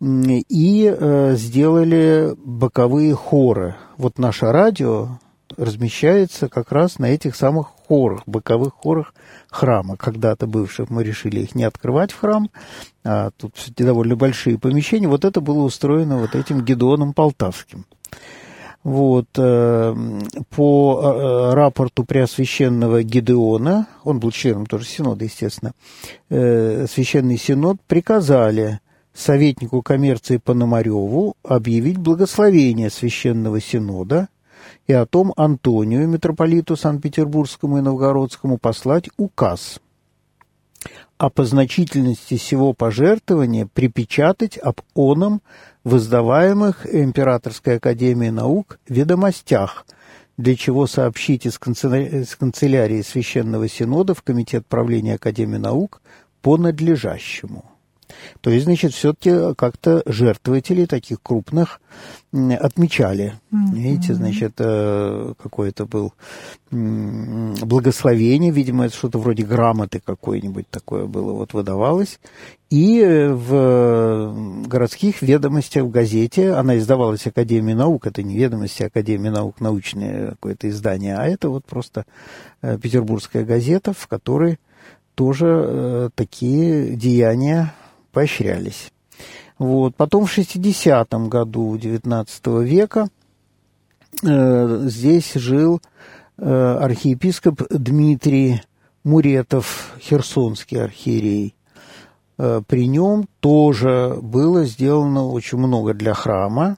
и 0.00 0.92
э, 0.92 1.36
сделали 1.36 2.34
боковые 2.44 3.14
хоры. 3.14 3.76
Вот 3.96 4.18
наше 4.18 4.50
радио 4.50 5.20
размещается 5.56 6.48
как 6.48 6.72
раз 6.72 6.98
на 6.98 7.06
этих 7.06 7.36
самых 7.36 7.68
хорах, 7.86 8.22
боковых 8.26 8.74
хорах 8.74 9.14
храма. 9.48 9.96
Когда-то 9.96 10.48
бывших 10.48 10.90
мы 10.90 11.04
решили 11.04 11.42
их 11.42 11.54
не 11.54 11.62
открывать 11.62 12.10
в 12.10 12.18
храм, 12.18 12.50
а 13.04 13.30
тут 13.36 13.54
довольно 13.76 14.16
большие 14.16 14.58
помещения. 14.58 15.06
Вот 15.06 15.24
это 15.24 15.40
было 15.40 15.62
устроено 15.62 16.18
вот 16.18 16.34
этим 16.34 16.64
Гедеоном 16.64 17.12
Полтавским. 17.12 17.84
Вот, 18.82 19.26
э, 19.36 19.94
по 20.48 21.00
э, 21.02 21.54
рапорту 21.54 22.04
Преосвященного 22.04 23.02
Гидеона, 23.02 23.86
он 24.04 24.20
был 24.20 24.30
членом 24.30 24.64
тоже 24.64 24.86
Синода, 24.86 25.24
естественно, 25.24 25.72
э, 26.30 26.86
Священный 26.88 27.36
Синод 27.36 27.76
приказали 27.86 28.80
советнику 29.12 29.82
коммерции 29.82 30.38
Пономареву 30.38 31.34
объявить 31.42 31.98
благословение 31.98 32.88
Священного 32.88 33.60
Синода 33.60 34.28
и 34.86 34.94
о 34.94 35.04
том 35.04 35.34
Антонию, 35.36 36.08
митрополиту 36.08 36.74
Санкт-Петербургскому 36.74 37.78
и 37.78 37.82
Новгородскому, 37.82 38.56
послать 38.56 39.10
указ 39.18 39.78
о 41.20 41.28
позначительности 41.28 42.38
всего 42.38 42.72
пожертвования 42.72 43.66
припечатать 43.66 44.56
об 44.56 44.80
оном 44.94 45.42
в 45.84 45.98
издаваемых 45.98 46.86
Императорской 46.90 47.76
Академией 47.76 48.30
Наук 48.30 48.78
ведомостях, 48.88 49.84
для 50.38 50.56
чего 50.56 50.86
сообщить 50.86 51.44
из 51.44 51.58
канцелярии 51.58 53.02
Священного 53.02 53.68
Синода 53.68 54.14
в 54.14 54.22
Комитет 54.22 54.66
правления 54.66 55.16
Академии 55.16 55.58
Наук 55.58 56.00
по 56.40 56.56
надлежащему. 56.56 57.69
То 58.40 58.50
есть, 58.50 58.64
значит, 58.64 58.92
все-таки 58.92 59.54
как-то 59.54 60.02
жертвователи 60.06 60.86
таких 60.86 61.22
крупных 61.22 61.80
отмечали. 62.32 63.34
Mm-hmm. 63.52 63.74
Видите, 63.74 64.14
значит, 64.14 64.54
э, 64.58 65.34
какое-то 65.42 65.86
был 65.86 66.12
благословение, 66.70 68.52
видимо, 68.52 68.86
это 68.86 68.94
что-то 68.94 69.18
вроде 69.18 69.44
грамоты 69.44 70.00
какой-нибудь 70.04 70.68
такое 70.70 71.06
было, 71.06 71.32
вот 71.32 71.52
выдавалось. 71.52 72.20
И 72.70 73.28
в 73.28 74.62
городских 74.68 75.22
ведомостях 75.22 75.82
в 75.82 75.90
газете, 75.90 76.52
она 76.52 76.78
издавалась 76.78 77.26
Академией 77.26 77.74
наук, 77.76 78.06
это 78.06 78.22
не 78.22 78.36
ведомости 78.36 78.84
Академии 78.84 79.30
наук, 79.30 79.60
научное 79.60 80.30
какое-то 80.30 80.68
издание, 80.68 81.16
а 81.16 81.26
это 81.26 81.48
вот 81.48 81.64
просто 81.64 82.06
э, 82.62 82.78
петербургская 82.78 83.44
газета, 83.44 83.92
в 83.92 84.06
которой 84.06 84.60
тоже 85.16 85.46
э, 85.48 86.10
такие 86.14 86.94
деяния 86.94 87.74
поощрялись. 88.10 88.90
Вот. 89.58 89.94
Потом 89.96 90.26
в 90.26 90.38
60-м 90.38 91.28
году 91.28 91.76
XIX 91.76 92.64
века 92.64 93.08
э, 94.22 94.80
здесь 94.84 95.34
жил 95.34 95.82
э, 96.38 96.78
архиепископ 96.80 97.62
Дмитрий 97.70 98.62
Муретов, 99.04 99.94
херсонский 100.00 100.82
архиерей. 100.82 101.54
Э, 102.38 102.62
при 102.66 102.86
нем 102.86 103.26
тоже 103.40 104.18
было 104.20 104.64
сделано 104.64 105.28
очень 105.28 105.58
много 105.58 105.94
для 105.94 106.14
храма. 106.14 106.76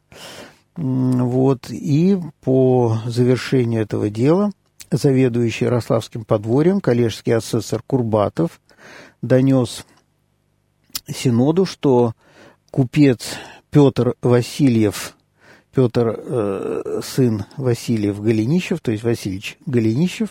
Вот, 0.75 1.71
и 1.71 2.19
по 2.41 2.97
завершению 3.05 3.83
этого 3.83 4.09
дела 4.09 4.53
заведующий 4.91 5.67
Ярославским 5.67 6.25
подворьем, 6.25 6.81
коллежский 6.81 7.33
асессор 7.33 7.83
Курбатов, 7.87 8.61
донес 9.21 9.85
Синоду, 11.07 11.67
что 11.67 12.15
купец 12.71 13.35
Петр 13.71 14.15
Васильев, 14.23 15.17
Петр, 15.75 16.15
э, 16.19 17.01
сын 17.03 17.45
Васильев 17.57 18.21
Голенищев, 18.21 18.81
то 18.81 18.93
есть 18.93 19.03
Васильевич 19.03 19.57
Голенищев, 19.65 20.31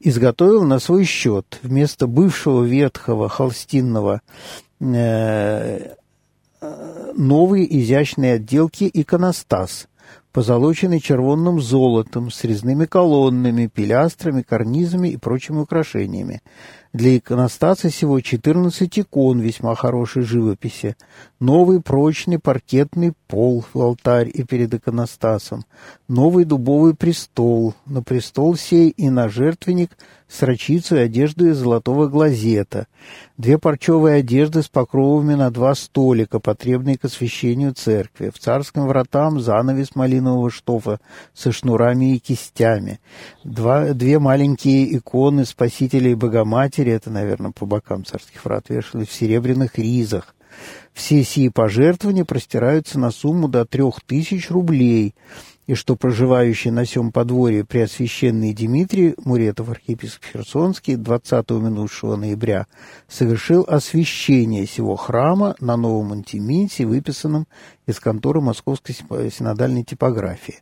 изготовил 0.00 0.64
на 0.64 0.78
свой 0.78 1.04
счет 1.04 1.58
вместо 1.62 2.06
бывшего 2.06 2.62
ветхого 2.64 3.28
холстинного 3.28 4.20
э, 4.80 5.94
новые 7.14 7.80
изящные 7.80 8.34
отделки 8.34 8.90
иконостас, 8.92 9.88
позолоченный 10.32 11.00
червонным 11.00 11.60
золотом, 11.60 12.30
с 12.30 12.44
резными 12.44 12.84
колоннами, 12.84 13.66
пилястрами, 13.66 14.42
карнизами 14.42 15.08
и 15.08 15.16
прочими 15.16 15.58
украшениями. 15.58 16.42
Для 16.92 17.16
иконостаса 17.16 17.88
всего 17.88 18.20
14 18.20 18.98
икон 18.98 19.40
весьма 19.40 19.74
хорошей 19.74 20.24
живописи. 20.24 20.94
Новый 21.40 21.80
прочный 21.80 22.38
паркетный 22.38 23.14
пол 23.28 23.64
в 23.72 23.80
алтарь 23.80 24.30
и 24.32 24.42
перед 24.42 24.74
иконостасом. 24.74 25.64
Новый 26.06 26.44
дубовый 26.44 26.94
престол. 26.94 27.74
На 27.86 28.02
престол 28.02 28.56
сей 28.56 28.90
и 28.90 29.08
на 29.08 29.30
жертвенник 29.30 29.96
с 30.28 30.42
рачицей 30.42 31.04
одежды 31.04 31.50
из 31.50 31.58
золотого 31.58 32.08
глазета. 32.08 32.86
Две 33.36 33.58
парчевые 33.58 34.16
одежды 34.16 34.62
с 34.62 34.68
покровами 34.68 35.34
на 35.34 35.50
два 35.50 35.74
столика, 35.74 36.40
потребные 36.40 36.96
к 36.96 37.04
освящению 37.04 37.74
церкви. 37.74 38.30
В 38.30 38.38
царском 38.38 38.86
вратам 38.86 39.40
занавес 39.40 39.94
малинового 39.94 40.50
штофа 40.50 41.00
со 41.34 41.52
шнурами 41.52 42.14
и 42.14 42.18
кистями. 42.18 43.00
Два, 43.44 43.92
две 43.92 44.18
маленькие 44.18 44.96
иконы 44.96 45.44
Спасителя 45.44 46.10
и 46.10 46.14
Богоматери 46.14 46.81
матери, 46.82 46.92
это, 46.92 47.10
наверное, 47.10 47.52
по 47.52 47.66
бокам 47.66 48.04
царских 48.04 48.44
врат 48.44 48.68
вешали, 48.68 49.04
в 49.04 49.12
серебряных 49.12 49.78
ризах. 49.78 50.34
Все 50.92 51.22
сии 51.24 51.48
пожертвования 51.48 52.24
простираются 52.24 52.98
на 52.98 53.10
сумму 53.10 53.48
до 53.48 53.64
трех 53.64 54.00
тысяч 54.02 54.50
рублей– 54.50 55.14
и 55.66 55.74
что 55.74 55.94
проживающий 55.96 56.70
на 56.70 56.84
сём 56.84 57.12
подворье 57.12 57.64
Преосвященный 57.64 58.52
Дмитрий 58.52 59.14
Муретов, 59.24 59.68
архиепископ 59.70 60.24
Херсонский, 60.32 60.96
20 60.96 61.50
минувшего 61.50 62.16
ноября 62.16 62.66
совершил 63.08 63.64
освящение 63.68 64.66
сего 64.66 64.96
храма 64.96 65.54
на 65.60 65.76
новом 65.76 66.12
антиминте, 66.12 66.84
выписанном 66.84 67.46
из 67.86 68.00
конторы 68.00 68.40
Московской 68.40 68.94
синодальной 69.30 69.84
типографии. 69.84 70.60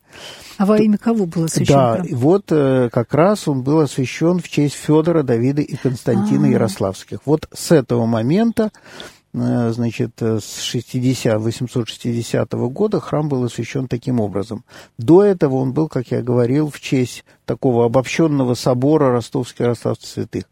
А 0.59 0.67
во 0.67 0.79
имя 0.79 0.99
кого 0.99 1.27
был 1.27 1.45
освящен 1.45 1.75
Да, 1.75 1.95
храм? 1.97 2.07
вот 2.13 2.45
э, 2.51 2.91
как 2.93 3.15
раз 3.15 3.49
он 3.49 3.63
был 3.63 3.81
освящен 3.81 4.39
в 4.41 4.49
честь 4.49 4.75
Федора, 4.75 5.23
Давида 5.23 5.63
и 5.63 5.77
Константина 5.77 6.45
А-а-а. 6.45 6.53
Ярославских. 6.53 7.21
Вот 7.25 7.49
с 7.53 7.73
этого 7.73 8.07
момента 8.07 8.71
Э, 8.71 9.20
значит, 9.33 10.21
э, 10.23 10.41
с 10.43 10.63
60, 10.63 11.41
860 11.41 12.53
года 12.69 13.01
храм 13.01 13.29
был 13.29 13.45
освящен 13.45 13.87
таким 13.87 14.21
образом. 14.21 14.65
До 14.99 15.23
этого 15.23 15.57
он 15.57 15.73
был, 15.73 15.89
как 15.89 16.11
я 16.11 16.21
говорил, 16.21 16.69
в 16.69 16.81
честь 16.81 17.25
такого 17.45 17.87
обобщенного 17.87 18.55
собора 18.55 19.13
ростовских 19.13 19.67
ростовских 19.67 20.09
святых, 20.09 20.45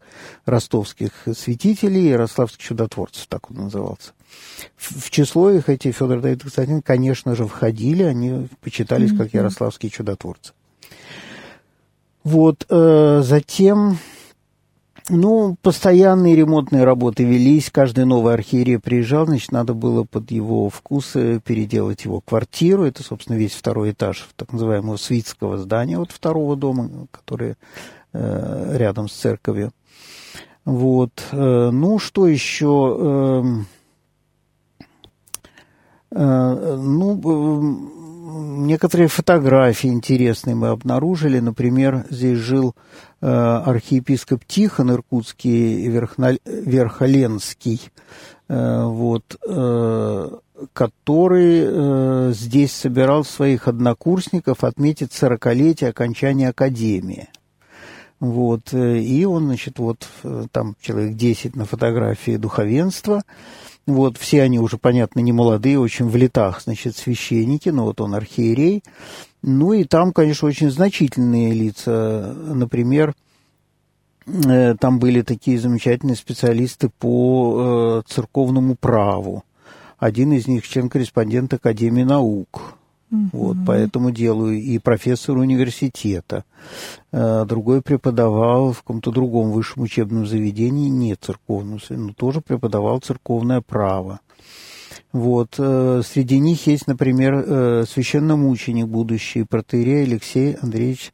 ростовских 0.45 1.11
святителей 1.35 2.03
и 2.03 2.09
ярославских 2.09 2.59
чудотворцев, 2.59 3.27
так 3.27 3.51
он 3.51 3.57
назывался. 3.57 4.11
В, 4.77 5.09
число 5.09 5.51
их 5.51 5.69
эти 5.69 5.91
Федор 5.91 6.21
Давид 6.21 6.41
Константин, 6.41 6.81
конечно 6.81 7.35
же, 7.35 7.45
входили, 7.47 8.03
они 8.03 8.47
почитались 8.61 9.15
как 9.15 9.33
ярославские 9.33 9.89
чудотворцы. 9.89 10.53
Вот, 12.23 12.65
э, 12.69 13.21
затем 13.23 13.97
Ну, 15.09 15.57
постоянные 15.63 16.35
ремонтные 16.35 16.83
работы 16.83 17.23
велись. 17.23 17.71
Каждый 17.71 18.05
новый 18.05 18.35
архиерей 18.35 18.77
приезжал, 18.77 19.25
значит, 19.25 19.51
надо 19.51 19.73
было 19.73 20.03
под 20.03 20.29
его 20.29 20.69
вкусы 20.69 21.41
переделать 21.43 22.05
его 22.05 22.21
квартиру. 22.21 22.83
Это, 22.83 23.01
собственно, 23.01 23.35
весь 23.35 23.53
второй 23.53 23.91
этаж 23.91 24.29
так 24.35 24.53
называемого 24.53 24.97
свитского 24.97 25.57
здания, 25.57 25.97
вот 25.97 26.11
второго 26.11 26.55
дома, 26.55 27.07
который 27.09 27.55
э, 28.13 28.77
рядом 28.77 29.09
с 29.09 29.13
церковью. 29.13 29.71
Вот. 30.63 31.23
Э, 31.31 31.71
ну, 31.71 31.97
что 31.97 32.27
еще? 32.27 32.97
Э, 32.99 33.43
э, 36.11 36.75
ну, 36.77 37.98
некоторые 38.29 39.07
фотографии 39.07 39.87
интересные 39.87 40.55
мы 40.55 40.69
обнаружили. 40.69 41.39
Например, 41.39 42.05
здесь 42.09 42.37
жил 42.37 42.75
э, 43.21 43.27
архиепископ 43.27 44.45
Тихон 44.45 44.91
Иркутский 44.91 45.87
Верхоленский, 45.87 47.81
э, 48.47 48.83
вот, 48.83 49.37
э, 49.47 50.29
который 50.73 51.63
э, 51.65 52.31
здесь 52.33 52.73
собирал 52.73 53.23
своих 53.23 53.67
однокурсников 53.67 54.63
отметить 54.63 55.13
сорокалетие 55.13 55.89
окончания 55.89 56.49
академии. 56.49 57.29
Вот, 58.19 58.73
э, 58.73 58.99
и 58.99 59.23
он, 59.23 59.45
значит, 59.45 59.79
вот 59.79 60.07
э, 60.23 60.45
там 60.51 60.75
человек 60.81 61.15
10 61.15 61.55
на 61.55 61.65
фотографии 61.65 62.35
духовенства, 62.35 63.23
вот, 63.87 64.17
все 64.17 64.43
они 64.43 64.59
уже, 64.59 64.77
понятно, 64.77 65.21
не 65.21 65.31
молодые, 65.31 65.79
очень 65.79 66.07
в 66.07 66.15
летах, 66.15 66.61
значит, 66.61 66.97
священники, 66.97 67.69
но 67.69 67.85
вот 67.85 68.01
он 68.01 68.13
архиерей. 68.13 68.83
Ну 69.41 69.73
и 69.73 69.85
там, 69.85 70.11
конечно, 70.11 70.47
очень 70.47 70.69
значительные 70.69 71.53
лица. 71.53 72.35
Например, 72.35 73.15
э, 74.27 74.75
там 74.77 74.99
были 74.99 75.21
такие 75.21 75.57
замечательные 75.57 76.17
специалисты 76.17 76.89
по 76.89 78.03
церковному 78.05 78.75
праву. 78.75 79.43
Один 79.97 80.33
из 80.33 80.47
них 80.47 80.67
член-корреспондент 80.67 81.53
Академии 81.53 82.03
наук. 82.03 82.78
Вот, 83.11 83.57
по 83.65 83.71
этому 83.71 84.11
делу 84.11 84.51
и 84.51 84.77
профессор 84.77 85.37
университета. 85.37 86.43
Э, 87.11 87.43
другой 87.45 87.81
преподавал 87.81 88.71
в 88.71 88.83
каком-то 88.83 89.11
другом 89.11 89.51
высшем 89.51 89.83
учебном 89.83 90.27
заведении, 90.27 90.89
не 90.89 91.15
церковном, 91.15 91.79
но 91.89 92.13
тоже 92.13 92.41
преподавал 92.41 92.99
церковное 92.99 93.61
право. 93.61 94.19
Вот. 95.11 95.55
Э, 95.57 96.03
среди 96.05 96.37
них 96.37 96.67
есть, 96.67 96.85
например, 96.85 97.33
э, 97.33 97.85
священномученик, 97.89 98.85
будущий 98.85 99.43
протеерей 99.43 100.03
Алексей 100.03 100.53
Андреевич 100.53 101.11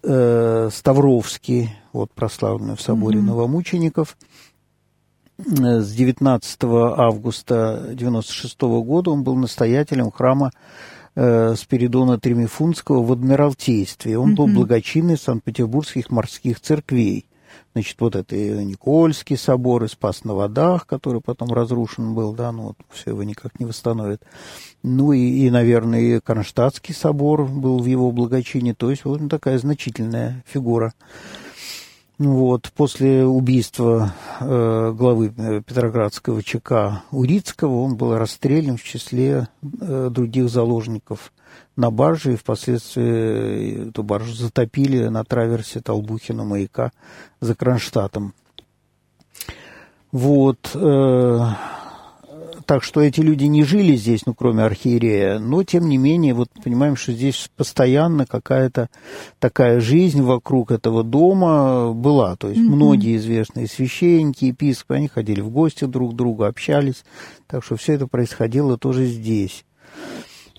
Ставровский, 0.00 1.70
вот 1.92 2.12
прославленный 2.12 2.76
в 2.76 2.80
соборе 2.80 3.18
mm-hmm. 3.18 3.24
новомучеников. 3.24 4.16
С 5.38 5.92
19 5.92 6.58
августа 6.62 7.74
1996 7.74 8.60
года 8.60 9.10
он 9.10 9.24
был 9.24 9.34
настоятелем 9.34 10.12
храма 10.12 10.52
Спиридона 11.18 12.20
Тремифунского 12.20 13.02
в 13.02 13.10
Адмиралтействе. 13.10 14.16
Он 14.16 14.36
был 14.36 14.46
благочинный 14.46 15.18
Санкт-Петербургских 15.18 16.10
морских 16.10 16.60
церквей. 16.60 17.26
Значит, 17.74 17.96
вот 18.00 18.14
это 18.14 18.36
и 18.36 18.64
Никольский 18.64 19.36
собор, 19.36 19.84
и 19.84 19.88
Спас 19.88 20.24
на 20.24 20.34
водах, 20.34 20.86
который 20.86 21.20
потом 21.20 21.52
разрушен 21.52 22.14
был, 22.14 22.32
да, 22.32 22.52
ну 22.52 22.68
вот 22.68 22.76
все 22.90 23.10
его 23.10 23.22
никак 23.22 23.58
не 23.58 23.66
восстановят. 23.66 24.22
Ну 24.82 25.12
и, 25.12 25.18
и 25.18 25.50
наверное, 25.50 26.00
и 26.00 26.20
Кронштадтский 26.20 26.94
собор 26.94 27.44
был 27.44 27.80
в 27.80 27.86
его 27.86 28.10
благочине, 28.10 28.74
то 28.74 28.90
есть 28.90 29.04
вот 29.04 29.20
такая 29.28 29.58
значительная 29.58 30.44
фигура. 30.46 30.92
Вот, 32.18 32.72
после 32.74 33.24
убийства 33.24 34.12
э, 34.40 34.92
главы 34.92 35.32
э, 35.36 35.62
Петроградского 35.62 36.42
ЧК 36.42 37.04
Урицкого 37.12 37.82
он 37.82 37.96
был 37.96 38.18
расстрелян 38.18 38.76
в 38.76 38.82
числе 38.82 39.46
э, 39.62 40.08
других 40.10 40.48
заложников 40.48 41.32
на 41.76 41.92
барже, 41.92 42.32
и 42.32 42.36
впоследствии 42.36 43.88
эту 43.90 44.02
баржу 44.02 44.34
затопили 44.34 45.06
на 45.06 45.22
траверсе 45.22 45.80
Толбухина 45.80 46.42
маяка 46.42 46.90
за 47.40 47.54
Кронштадтом. 47.54 48.34
Вот. 50.10 50.72
Э, 50.74 51.50
так 52.68 52.84
что 52.84 53.00
эти 53.00 53.22
люди 53.22 53.44
не 53.44 53.64
жили 53.64 53.96
здесь, 53.96 54.26
ну, 54.26 54.34
кроме 54.34 54.62
архиерея, 54.62 55.38
но, 55.38 55.62
тем 55.62 55.88
не 55.88 55.96
менее, 55.96 56.34
вот 56.34 56.50
понимаем, 56.62 56.96
что 56.96 57.12
здесь 57.12 57.48
постоянно 57.56 58.26
какая-то 58.26 58.90
такая 59.38 59.80
жизнь 59.80 60.20
вокруг 60.20 60.70
этого 60.70 61.02
дома 61.02 61.94
была. 61.94 62.36
То 62.36 62.48
есть 62.50 62.60
mm-hmm. 62.60 62.74
многие 62.74 63.16
известные 63.16 63.68
священники, 63.68 64.44
епископы, 64.44 64.96
они 64.96 65.08
ходили 65.08 65.40
в 65.40 65.48
гости 65.48 65.86
друг 65.86 66.12
к 66.12 66.16
другу, 66.16 66.44
общались. 66.44 67.06
Так 67.46 67.64
что 67.64 67.76
все 67.76 67.94
это 67.94 68.06
происходило 68.06 68.76
тоже 68.76 69.06
здесь. 69.06 69.64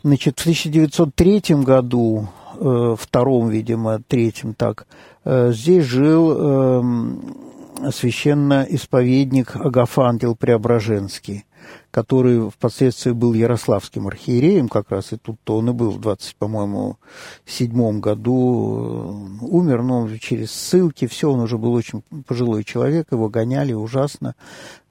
Значит, 0.02 0.40
в 0.40 0.42
1903 0.42 1.44
году, 1.58 2.28
э, 2.60 2.96
втором, 3.00 3.50
видимо, 3.50 4.02
третьем 4.02 4.56
так, 4.56 4.88
э, 5.26 5.52
здесь 5.54 5.86
жил 5.86 6.34
э, 6.36 7.92
священно-исповедник 7.92 9.56
Агафангел 9.56 10.36
Преображенский 10.36 11.46
который 11.92 12.50
впоследствии 12.50 13.12
был 13.12 13.34
ярославским 13.34 14.08
архиереем, 14.08 14.70
как 14.70 14.92
раз 14.92 15.12
и 15.12 15.18
тут-то 15.18 15.58
он 15.58 15.70
и 15.70 15.74
был 15.74 15.92
в 15.92 16.00
20, 16.00 16.36
по-моему, 16.36 16.98
седьмом 17.46 18.00
году, 18.00 19.40
э, 19.42 19.46
умер, 19.46 19.82
но 19.82 20.08
через 20.18 20.52
ссылки, 20.52 21.08
все, 21.08 21.32
он 21.32 21.40
уже 21.40 21.58
был 21.58 21.74
очень 21.74 22.04
пожилой 22.28 22.64
человек, 22.64 23.08
его 23.12 23.30
гоняли 23.30 23.74
ужасно, 23.74 24.36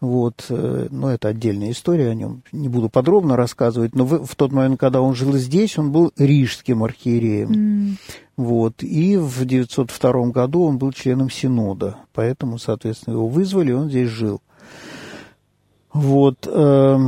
вот, 0.01 0.47
э, 0.49 0.89
но 0.91 1.13
это 1.13 1.29
отдельная 1.29 1.71
история, 1.71 2.11
о 2.11 2.15
нем 2.15 2.43
не 2.51 2.69
буду 2.69 2.89
подробно 2.89 3.37
рассказывать, 3.37 3.95
но 3.95 4.05
в, 4.05 4.27
в 4.27 4.35
тот 4.35 4.51
момент, 4.51 4.81
когда 4.81 5.01
он 5.01 5.15
жил 5.15 5.35
здесь, 5.35 5.79
он 5.79 5.93
был 5.93 6.13
рижским 6.17 6.83
архиереем, 6.83 7.51
mm. 7.53 7.97
вот, 8.37 8.83
и 8.83 9.17
в 9.17 9.45
902 9.45 10.27
году 10.31 10.65
он 10.65 10.79
был 10.79 10.93
членом 10.93 11.31
Синода, 11.31 11.97
поэтому, 12.13 12.59
соответственно, 12.59 13.15
его 13.15 13.29
вызвали, 13.29 13.71
он 13.71 13.89
здесь 13.89 14.09
жил. 14.09 14.41
Вот. 15.92 16.46
Э, 16.46 16.98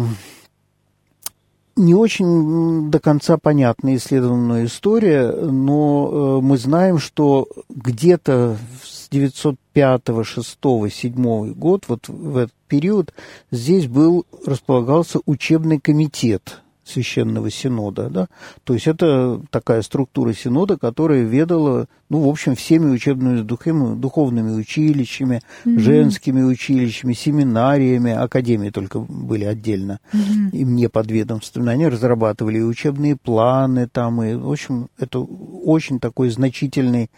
не 1.77 1.95
очень 1.95 2.91
до 2.91 2.99
конца 2.99 3.39
понятная 3.39 3.97
исследованная 3.97 4.67
история, 4.67 5.31
но 5.31 6.11
э, 6.11 6.45
мы 6.45 6.59
знаем, 6.59 6.99
что 6.99 7.49
где-то 7.69 8.59
с 8.85 9.09
905, 9.09 10.03
6, 10.23 10.59
7 10.91 11.53
год, 11.55 11.85
вот 11.89 12.09
в 12.09 12.37
этот 12.37 12.55
период, 12.69 13.15
здесь 13.51 13.87
был, 13.87 14.27
располагался 14.45 15.21
учебный 15.27 15.81
комитет 15.81 16.61
Священного 16.91 17.51
Синода. 17.51 18.09
Да? 18.11 18.29
То 18.65 18.75
есть 18.75 18.87
это 18.87 19.41
такая 19.51 19.83
структура 19.83 20.33
Синода, 20.33 20.77
которая 20.77 21.23
ведала, 21.23 21.87
ну, 22.09 22.21
в 22.21 22.29
общем, 22.29 22.55
всеми 22.55 22.91
учебными 22.91 23.43
духовными 23.43 24.53
училищами, 24.53 25.43
mm-hmm. 25.65 25.79
женскими 25.79 26.43
училищами, 26.43 27.13
семинариями, 27.13 28.13
академии 28.13 28.71
только 28.71 29.01
были 29.01 29.45
отдельно, 29.45 30.01
mm-hmm. 30.13 30.51
им 30.53 30.77
не 30.77 30.89
подведомственно. 30.89 31.73
Они 31.73 31.87
разрабатывали 31.87 32.61
учебные 32.61 33.17
планы 33.17 33.89
там, 33.89 34.23
и, 34.23 34.35
в 34.35 34.51
общем, 34.51 34.89
это 34.99 35.21
очень 35.21 36.01
такой 36.01 36.31
значительный 36.31 37.11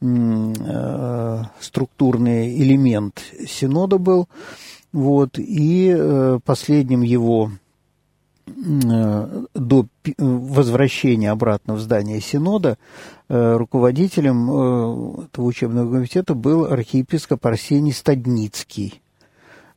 э, 0.00 1.42
структурный 1.60 2.58
элемент 2.60 3.22
Синода 3.46 3.98
был. 3.98 4.28
Вот, 4.92 5.38
и 5.38 5.94
э, 5.96 6.38
последним 6.44 7.00
его 7.00 7.50
до 8.46 9.86
возвращения 10.18 11.30
обратно 11.30 11.74
в 11.74 11.80
здание 11.80 12.20
Синода 12.20 12.76
э, 13.28 13.56
руководителем 13.56 14.50
э, 14.50 15.24
этого 15.24 15.44
учебного 15.44 15.92
комитета 15.92 16.34
был 16.34 16.64
архиепископ 16.64 17.44
Арсений 17.46 17.92
Стадницкий. 17.92 19.00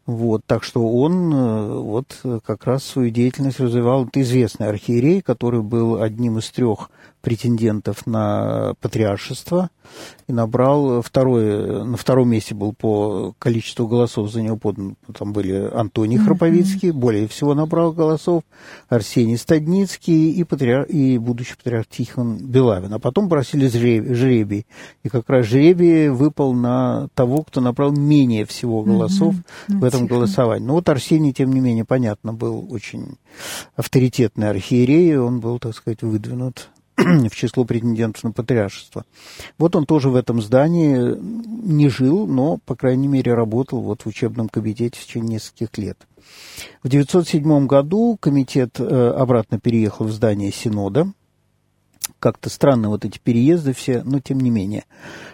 Вот, 0.05 0.43
так 0.45 0.63
что 0.63 0.87
он 0.87 1.33
вот 1.81 2.21
как 2.45 2.65
раз 2.65 2.83
свою 2.83 3.09
деятельность 3.09 3.59
развивал. 3.59 4.05
Это 4.05 4.21
известный 4.21 4.67
архиерей, 4.67 5.21
который 5.21 5.63
был 5.63 5.99
одним 5.99 6.37
из 6.37 6.51
трех 6.51 6.91
претендентов 7.25 8.05
на 8.05 8.75
патриаршество 8.81 9.71
и 10.27 10.33
набрал 10.33 11.01
второе, 11.01 11.83
на 11.83 11.97
втором 11.97 12.29
месте 12.29 12.53
был 12.53 12.71
по 12.71 13.33
количеству 13.39 13.87
голосов 13.87 14.31
за 14.31 14.43
него 14.43 14.57
подан. 14.57 14.95
Там 15.17 15.33
были 15.33 15.71
Антоний 15.73 16.19
Храповицкий, 16.19 16.89
mm-hmm. 16.89 16.93
более 16.93 17.27
всего 17.27 17.55
набрал 17.55 17.93
голосов, 17.93 18.43
Арсений 18.89 19.37
Стадницкий 19.37 20.33
и, 20.33 20.43
патриар, 20.43 20.83
и 20.83 21.17
будущий 21.17 21.55
патриарх 21.55 21.87
Тихон 21.87 22.37
Белавин. 22.37 22.93
А 22.93 22.99
потом 22.99 23.27
просили 23.27 23.67
жребий. 23.69 24.67
И 25.01 25.09
как 25.09 25.27
раз 25.27 25.47
жребий 25.47 26.09
выпал 26.09 26.53
на 26.53 27.07
того, 27.15 27.41
кто 27.41 27.59
набрал 27.59 27.91
менее 27.91 28.45
всего 28.45 28.83
голосов 28.83 29.33
mm-hmm. 29.33 29.79
в 29.79 29.83
этом 29.83 30.01
Тихон. 30.01 30.17
голосовании. 30.19 30.67
Но 30.67 30.73
вот 30.73 30.87
Арсений, 30.89 31.33
тем 31.33 31.51
не 31.51 31.59
менее, 31.59 31.85
понятно, 31.85 32.33
был 32.33 32.67
очень 32.69 33.17
авторитетный 33.75 34.51
архиерей, 34.51 35.17
он 35.17 35.39
был, 35.39 35.57
так 35.57 35.75
сказать, 35.75 36.03
выдвинут 36.03 36.69
в 37.29 37.35
число 37.35 37.65
претендентов 37.65 38.23
на 38.23 38.31
патриаршество. 38.31 39.05
Вот 39.57 39.75
он 39.75 39.85
тоже 39.85 40.09
в 40.09 40.15
этом 40.15 40.41
здании 40.41 41.15
не 41.19 41.89
жил, 41.89 42.25
но, 42.25 42.57
по 42.65 42.75
крайней 42.75 43.07
мере, 43.07 43.33
работал 43.33 43.81
вот 43.81 44.03
в 44.03 44.07
учебном 44.07 44.47
комитете 44.47 44.99
в 44.99 45.05
течение 45.05 45.33
нескольких 45.33 45.77
лет. 45.77 45.97
В 46.83 46.87
1907 46.87 47.67
году 47.67 48.17
комитет 48.19 48.79
э, 48.79 49.09
обратно 49.09 49.59
переехал 49.59 50.05
в 50.05 50.11
здание 50.11 50.51
Синода. 50.51 51.11
Как-то 52.19 52.49
странно 52.49 52.89
вот 52.89 53.03
эти 53.03 53.19
переезды 53.19 53.73
все, 53.73 54.01
но 54.03 54.19
тем 54.19 54.39
не 54.39 54.49
менее. 54.49 54.85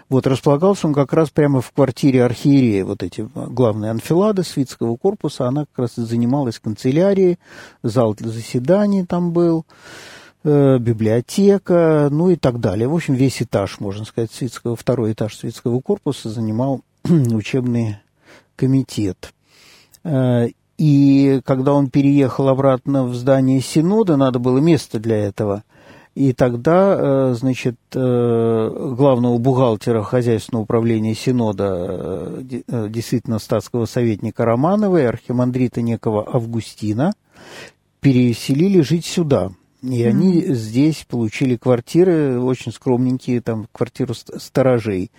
Вот 0.08 0.26
располагался 0.26 0.88
он 0.88 0.94
как 0.94 1.12
раз 1.12 1.30
прямо 1.30 1.60
в 1.60 1.70
квартире 1.70 2.24
архиерея, 2.24 2.84
вот 2.84 3.02
эти 3.02 3.28
главные 3.34 3.90
анфилады 3.90 4.42
Свитского 4.42 4.96
корпуса. 4.96 5.46
Она 5.46 5.66
как 5.66 5.78
раз 5.78 5.94
занималась 5.94 6.58
канцелярией, 6.58 7.38
зал 7.82 8.14
для 8.14 8.30
заседаний 8.30 9.04
там 9.04 9.32
был, 9.32 9.64
э, 9.64 10.21
библиотека, 10.44 12.08
ну 12.10 12.30
и 12.30 12.36
так 12.36 12.60
далее. 12.60 12.88
В 12.88 12.94
общем, 12.94 13.14
весь 13.14 13.42
этаж, 13.42 13.80
можно 13.80 14.04
сказать, 14.04 14.32
Свитского, 14.32 14.76
второй 14.76 15.12
этаж 15.12 15.36
Свитского 15.36 15.80
корпуса 15.80 16.30
занимал 16.30 16.82
учебный 17.04 17.98
комитет. 18.56 19.32
Э, 20.04 20.48
и 20.78 21.40
когда 21.44 21.74
он 21.74 21.90
переехал 21.90 22.48
обратно 22.48 23.04
в 23.04 23.14
здание 23.14 23.60
Синода, 23.60 24.16
надо 24.16 24.38
было 24.38 24.58
место 24.58 24.98
для 24.98 25.16
этого. 25.16 25.62
И 26.14 26.32
тогда, 26.34 26.96
э, 26.98 27.34
значит, 27.34 27.76
э, 27.94 28.94
главного 28.96 29.38
бухгалтера 29.38 30.02
хозяйственного 30.02 30.64
управления 30.64 31.14
Синода, 31.14 32.42
э, 32.42 32.88
действительно 32.90 33.38
статского 33.38 33.86
советника 33.86 34.44
Романова 34.44 35.00
и 35.00 35.04
архимандрита 35.04 35.80
некого 35.80 36.28
Августина, 36.30 37.12
переселили 38.00 38.80
жить 38.80 39.06
сюда. 39.06 39.52
И 39.82 39.86
mm-hmm. 39.86 40.08
они 40.08 40.40
здесь 40.54 41.04
получили 41.08 41.56
квартиры, 41.56 42.40
очень 42.40 42.72
скромненькие, 42.72 43.40
там, 43.40 43.66
квартиру 43.72 44.14
сторожей. 44.14 45.10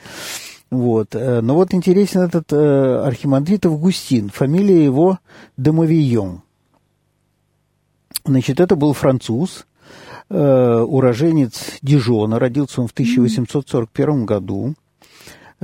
Вот. 0.74 1.16
Э, 1.16 1.42
но 1.42 1.56
вот 1.56 1.74
интересен 1.74 2.22
этот 2.22 2.52
э, 2.54 3.04
архимандрит 3.06 3.66
Августин. 3.66 4.30
Фамилия 4.30 4.84
его 4.84 5.20
Домовион. 5.58 6.42
Значит, 8.26 8.62
это 8.62 8.78
был 8.78 8.94
француз, 8.94 9.68
э, 10.30 10.80
уроженец 10.80 11.78
Дижона. 11.82 12.40
Родился 12.40 12.82
он 12.82 12.88
в 12.88 12.92
1841 12.92 14.26
году. 14.26 14.76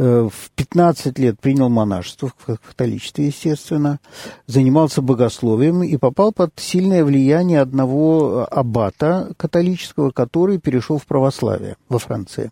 Э, 0.01 0.29
в 0.31 0.51
15 0.51 1.19
лет 1.19 1.41
принял 1.41 1.67
монашество 1.67 2.31
в 2.47 2.57
католичестве, 2.57 3.25
естественно. 3.25 3.99
Занимался 4.47 5.01
богословием 5.01 5.83
и 5.83 5.97
попал 5.97 6.31
под 6.31 6.53
сильное 6.55 7.03
влияние 7.03 7.59
одного 7.59 8.47
аббата 8.49 9.33
католического, 9.35 10.11
который 10.11 10.57
перешел 10.57 10.99
в 10.99 11.05
православие 11.05 11.75
во 11.89 11.99
Франции. 11.99 12.51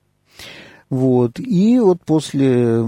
Вот. 0.89 1.39
И 1.39 1.79
вот 1.79 2.01
после 2.03 2.83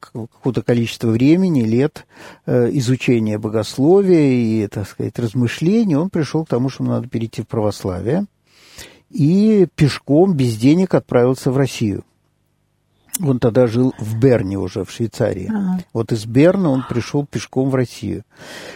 какого-то 0.00 0.62
количества 0.62 1.08
времени, 1.08 1.60
лет 1.60 2.06
э, 2.46 2.70
изучения 2.72 3.36
богословия 3.36 4.30
и, 4.30 4.66
так 4.66 4.88
сказать, 4.88 5.18
размышлений, 5.18 5.96
он 5.96 6.08
пришел 6.08 6.46
к 6.46 6.48
тому, 6.48 6.70
что 6.70 6.84
надо 6.84 7.06
перейти 7.06 7.42
в 7.42 7.48
православие. 7.48 8.24
И 9.10 9.66
пешком, 9.74 10.32
без 10.32 10.56
денег, 10.56 10.94
отправился 10.94 11.50
в 11.50 11.58
Россию. 11.58 12.02
Он 13.22 13.38
тогда 13.38 13.66
жил 13.66 13.94
в 13.98 14.18
Берне 14.18 14.58
уже, 14.58 14.84
в 14.84 14.90
Швейцарии. 14.90 15.48
Ага. 15.48 15.84
Вот 15.92 16.10
из 16.10 16.26
Берна 16.26 16.70
он 16.70 16.84
пришел 16.88 17.24
пешком 17.24 17.70
в 17.70 17.74
Россию. 17.74 18.24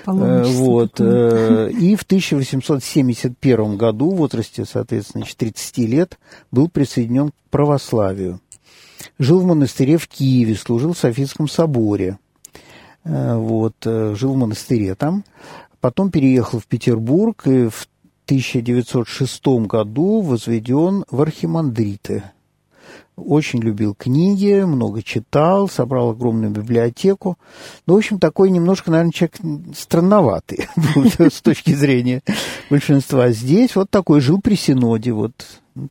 Вот. 0.07 1.01
Э, 1.01 1.71
и 1.71 1.97
в 1.97 2.03
1871 2.03 3.77
году, 3.77 4.11
в 4.11 4.17
возрасте, 4.17 4.65
соответственно, 4.65 5.25
30 5.25 5.79
лет, 5.79 6.19
был 6.53 6.69
присоединен 6.69 7.31
к 7.31 7.35
православию. 7.51 8.41
Жил 9.19 9.41
в 9.41 9.47
монастыре 9.47 9.97
в 9.97 10.07
Киеве, 10.07 10.55
служил 10.55 10.93
в 10.93 10.99
Софийском 10.99 11.49
соборе. 11.49 12.19
Э, 13.05 13.35
вот. 13.35 13.75
Э, 13.85 14.15
жил 14.17 14.35
в 14.35 14.37
монастыре 14.37 14.95
там. 14.95 15.25
Потом 15.81 16.11
переехал 16.11 16.61
в 16.61 16.67
Петербург 16.67 17.45
и 17.47 17.69
в 17.69 17.89
1906 18.27 19.47
году 19.67 20.21
возведен 20.21 21.05
в 21.11 21.21
архимандриты 21.23 22.23
очень 23.25 23.61
любил 23.61 23.95
книги, 23.95 24.63
много 24.65 25.03
читал, 25.03 25.69
собрал 25.69 26.11
огромную 26.11 26.51
библиотеку. 26.51 27.39
Ну, 27.87 27.95
в 27.95 27.97
общем, 27.99 28.19
такой 28.19 28.51
немножко, 28.51 28.91
наверное, 28.91 29.13
человек 29.13 29.37
странноватый 29.77 30.69
с 31.19 31.41
точки 31.41 31.73
зрения 31.73 32.23
большинства. 32.71 33.31
Здесь 33.31 33.77
вот 33.77 33.91
такой 33.91 34.21
жил 34.21 34.41
при 34.41 34.55
Синоде, 34.55 35.13
вот 35.13 35.33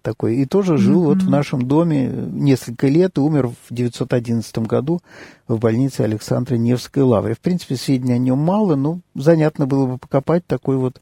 такой. 0.01 0.37
И 0.37 0.45
тоже 0.45 0.77
жил 0.77 1.03
mm-hmm. 1.03 1.05
вот 1.05 1.23
в 1.23 1.29
нашем 1.29 1.67
доме 1.67 2.07
несколько 2.07 2.87
лет 2.87 3.17
и 3.17 3.21
умер 3.21 3.47
в 3.47 3.73
911 3.73 4.57
году 4.59 5.01
в 5.47 5.59
больнице 5.59 6.01
Александра 6.01 6.55
Невской 6.55 7.03
лавры. 7.03 7.35
В 7.35 7.39
принципе, 7.39 7.75
сведений 7.75 8.13
о 8.13 8.17
нем 8.17 8.39
мало, 8.39 8.75
но 8.75 8.99
занятно 9.15 9.65
было 9.65 9.85
бы 9.85 9.97
покопать 9.97 10.45
такой 10.45 10.77
вот 10.77 11.01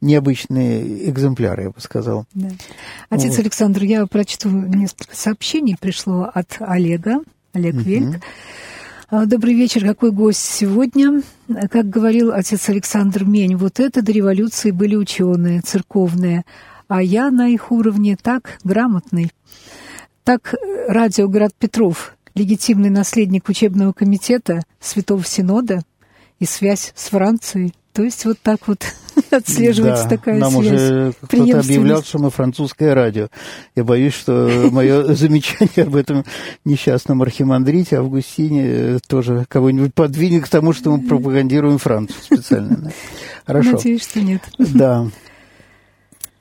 необычный 0.00 1.10
экземпляр, 1.10 1.60
я 1.60 1.70
бы 1.70 1.80
сказал. 1.80 2.26
Да. 2.34 2.48
Отец 3.10 3.30
вот. 3.30 3.40
Александр, 3.40 3.82
я 3.84 4.06
прочту 4.06 4.48
несколько 4.50 5.16
сообщений. 5.16 5.76
Пришло 5.78 6.30
от 6.32 6.56
Олега, 6.60 7.20
Олег 7.52 7.74
mm-hmm. 7.74 7.82
Вельк. 7.82 8.22
А, 9.14 9.26
добрый 9.26 9.52
вечер, 9.52 9.84
какой 9.84 10.10
гость 10.10 10.40
сегодня? 10.40 11.20
Как 11.70 11.90
говорил 11.90 12.32
отец 12.32 12.66
Александр 12.70 13.24
Мень, 13.24 13.56
вот 13.56 13.78
это 13.78 14.00
до 14.00 14.10
революции 14.10 14.70
были 14.70 14.96
ученые, 14.96 15.60
церковные, 15.60 16.44
а 16.92 17.02
я 17.02 17.30
на 17.30 17.48
их 17.48 17.72
уровне 17.72 18.18
так 18.20 18.58
грамотный. 18.64 19.32
Так 20.24 20.54
радио 20.88 21.26
«Град 21.26 21.52
Петров», 21.58 22.14
легитимный 22.34 22.90
наследник 22.90 23.48
учебного 23.48 23.94
комитета 23.94 24.60
Святого 24.78 25.24
Синода 25.24 25.80
и 26.38 26.44
связь 26.44 26.92
с 26.94 27.08
Францией. 27.08 27.72
То 27.94 28.02
есть 28.02 28.26
вот 28.26 28.38
так 28.42 28.68
вот 28.68 28.84
отслеживается 29.30 30.04
да, 30.04 30.10
такая 30.10 30.38
нам 30.38 30.50
связь. 30.50 30.64
Нам 30.64 30.74
уже 30.74 31.14
кто-то 31.22 31.60
объявлял, 31.60 32.02
что 32.02 32.18
мы 32.18 32.28
французское 32.28 32.94
радио. 32.94 33.28
Я 33.74 33.84
боюсь, 33.84 34.12
что 34.12 34.68
мое 34.70 35.14
замечание 35.14 35.86
об 35.86 35.96
этом 35.96 36.26
несчастном 36.66 37.22
архимандрите 37.22 37.96
Августине 37.96 38.98
тоже 39.08 39.46
кого-нибудь 39.48 39.94
подвинет 39.94 40.44
к 40.44 40.48
тому, 40.48 40.74
что 40.74 40.94
мы 40.94 41.08
пропагандируем 41.08 41.78
Францию 41.78 42.20
специально. 42.22 42.92
Хорошо. 43.46 43.72
Надеюсь, 43.72 44.02
что 44.02 44.20
нет. 44.20 44.42
Да. 44.58 45.06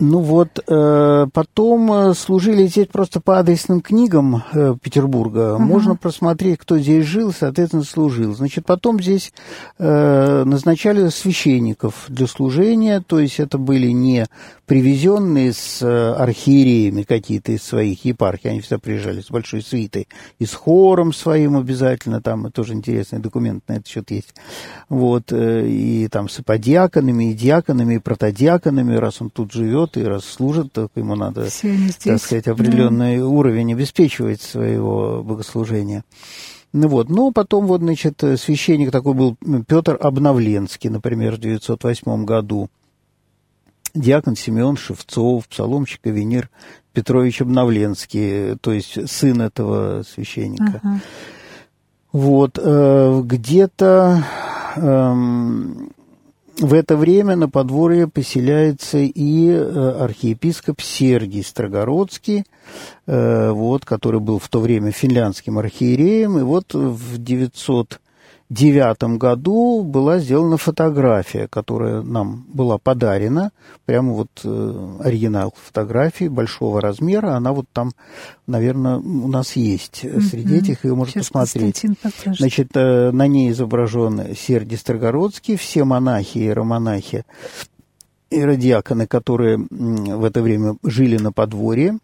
Ну 0.04 0.18
вот, 0.18 0.60
э, 0.68 1.28
потом 1.32 1.94
э, 1.94 2.14
служили 2.16 2.66
здесь 2.66 2.88
просто 2.88 3.22
по 3.22 3.38
адресным 3.38 3.82
книгам 3.82 4.44
э, 4.52 4.74
Петербурга. 4.82 5.54
Ага. 5.54 5.64
Можно 5.64 5.96
просмотреть, 5.96 6.58
кто 6.58 6.80
здесь 6.80 7.06
жил, 7.06 7.32
соответственно, 7.32 7.84
служил. 7.84 8.34
Значит, 8.34 8.66
потом 8.66 9.00
здесь 9.00 9.32
назначали 9.78 11.10
священников 11.10 12.06
для 12.08 12.26
служения, 12.26 13.04
то 13.06 13.20
есть 13.20 13.40
это 13.40 13.58
были 13.58 13.88
не 13.88 14.26
привезенные 14.66 15.54
с 15.54 15.82
архиереями 15.84 17.04
какие-то 17.04 17.52
из 17.52 17.62
своих 17.62 18.06
епархий, 18.06 18.50
они 18.50 18.62
всегда 18.62 18.80
приезжали 18.80 19.22
с 19.22 19.30
большой 19.30 19.62
свитой, 19.62 20.08
и 20.40 20.46
с 20.46 20.54
хором 20.54 21.14
своим 21.14 21.58
обязательно, 21.58 22.22
там 22.22 22.52
тоже 22.52 22.74
интересный 22.74 23.20
документ 23.20 23.64
на 23.68 23.74
этот 23.74 23.88
счет 23.88 24.10
есть. 24.12 24.34
Вот, 24.90 25.32
и 25.34 26.08
там 26.12 26.30
с 26.30 26.40
иподиаконами, 26.40 27.32
и 27.32 27.34
диаконами, 27.34 27.96
и 27.96 28.00
протодиаконами, 28.00 28.96
раз 28.96 29.22
он 29.22 29.30
тут 29.30 29.52
живет, 29.52 29.91
работы, 29.92 30.10
раз 30.10 30.26
служит, 30.26 30.72
так 30.74 30.92
ему 30.96 31.16
надо, 31.16 31.48
так 32.04 32.22
сказать, 32.22 32.48
определенный 32.48 33.18
да. 33.18 33.28
уровень 33.28 33.74
обеспечивать 33.74 34.42
своего 34.42 35.24
богослужения. 35.24 36.04
Ну 36.74 36.88
вот, 36.88 37.10
но 37.10 37.32
потом 37.32 37.68
вот, 37.68 37.82
значит, 37.82 38.24
священник 38.38 38.92
такой 38.92 39.14
был 39.14 39.38
Петр 39.68 39.98
Обновленский, 40.00 40.90
например, 40.90 41.36
в 41.36 41.40
908 41.40 42.26
году. 42.26 42.70
Диакон 43.94 44.38
Симеон 44.38 44.78
Шевцов, 44.78 45.50
псаломщик 45.50 46.00
Авенир 46.06 46.50
Петрович 46.94 47.42
Обновленский, 47.42 48.58
то 48.60 48.72
есть 48.72 49.10
сын 49.10 49.42
этого 49.42 50.04
священника. 50.04 50.80
Ага. 50.82 51.02
Вот, 52.14 52.58
э, 52.62 53.22
где-то 53.26 54.24
эм, 54.78 55.92
в 56.60 56.74
это 56.74 56.96
время 56.96 57.36
на 57.36 57.50
подворье 57.50 58.08
поселяется 58.08 58.98
и 58.98 59.50
э, 59.50 59.90
архиепископ 60.00 60.82
Сергий 60.82 61.44
Строгородский, 61.44 62.46
э, 63.08 63.52
вот, 63.52 63.86
который 63.86 64.20
был 64.20 64.40
в 64.40 64.48
то 64.50 64.60
время 64.60 64.92
финляндским 64.92 65.58
архиереем, 65.58 66.38
и 66.40 66.44
вот 66.44 66.74
в 66.74 67.18
900 67.18 68.00
девятом 68.54 69.18
году 69.18 69.84
была 69.84 70.20
сделана 70.20 70.58
фотография, 70.58 71.48
которая 71.48 72.02
нам 72.02 72.46
была 72.54 72.78
подарена, 72.78 73.52
прямо 73.86 74.14
вот 74.14 74.28
э, 74.44 74.98
оригинал 75.00 75.54
фотографии 75.56 76.28
большого 76.28 76.82
размера, 76.82 77.36
она 77.36 77.54
вот 77.54 77.66
там, 77.72 77.94
наверное, 78.48 78.98
у 78.98 79.28
нас 79.28 79.56
есть 79.56 80.02
mm-hmm. 80.04 80.22
среди 80.22 80.56
этих, 80.58 80.84
ее 80.84 80.96
можно 80.96 81.14
Сейчас 81.14 81.30
посмотреть. 81.30 81.86
Значит, 82.26 82.70
э, 82.76 83.12
на 83.12 83.28
ней 83.28 83.52
изображен 83.52 84.36
Сергий 84.36 84.78
Строгородский, 84.78 85.56
все 85.56 85.86
монахи 85.86 86.40
и 86.40 86.42
иеромонахи 86.42 87.26
иродиаконы, 88.32 89.08
которые 89.08 89.58
в 89.70 90.24
это 90.24 90.42
время 90.42 90.76
жили 90.84 91.18
на 91.18 91.32
подворье. 91.32 92.00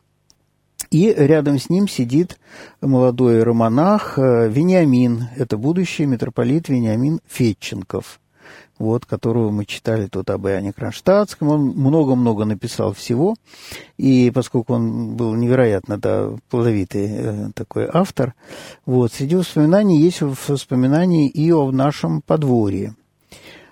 И 0.90 1.14
рядом 1.14 1.60
с 1.60 1.70
ним 1.70 1.88
сидит 1.88 2.38
молодой 2.82 3.44
романах 3.44 4.18
э, 4.18 4.48
Вениамин. 4.48 5.26
Это 5.36 5.58
будущий 5.58 6.06
митрополит 6.06 6.70
Вениамин 6.70 7.20
Фетченков, 7.28 8.20
вот, 8.80 9.06
которого 9.06 9.50
мы 9.52 9.66
читали 9.66 10.08
тут 10.08 10.30
об 10.30 10.48
Иоанне 10.48 10.72
Кронштадтском. 10.72 11.50
Он 11.50 11.62
много-много 11.62 12.46
написал 12.46 12.94
всего. 12.94 13.36
И 13.98 14.32
поскольку 14.34 14.76
он 14.76 15.16
был 15.16 15.36
невероятно 15.36 15.98
да, 15.98 16.30
плодовитый 16.50 17.08
э, 17.10 17.50
такой 17.54 17.90
автор, 17.92 18.34
вот, 18.86 19.12
среди 19.12 19.36
воспоминаний 19.36 20.00
есть 20.00 20.22
воспоминания 20.22 21.28
и 21.28 21.52
о 21.52 21.72
нашем 21.72 22.22
подворье– 22.22 22.96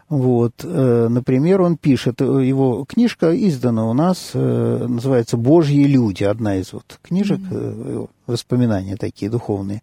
вот, 0.08 0.64
э, 0.64 1.08
например, 1.10 1.62
он 1.62 1.78
пишет, 1.78 2.22
э, 2.22 2.26
его 2.26 2.86
книжка 2.86 3.36
издана 3.36 3.90
у 3.90 3.94
нас, 3.94 4.32
э, 4.36 4.86
называется 4.88 5.36
«Божьи 5.36 5.84
люди», 5.86 6.24
одна 6.24 6.58
из 6.58 6.74
вот 6.74 7.00
книжек, 7.02 7.40
mm-hmm. 7.40 8.10
воспоминания 8.28 8.98
такие 8.98 9.32
духовные. 9.32 9.82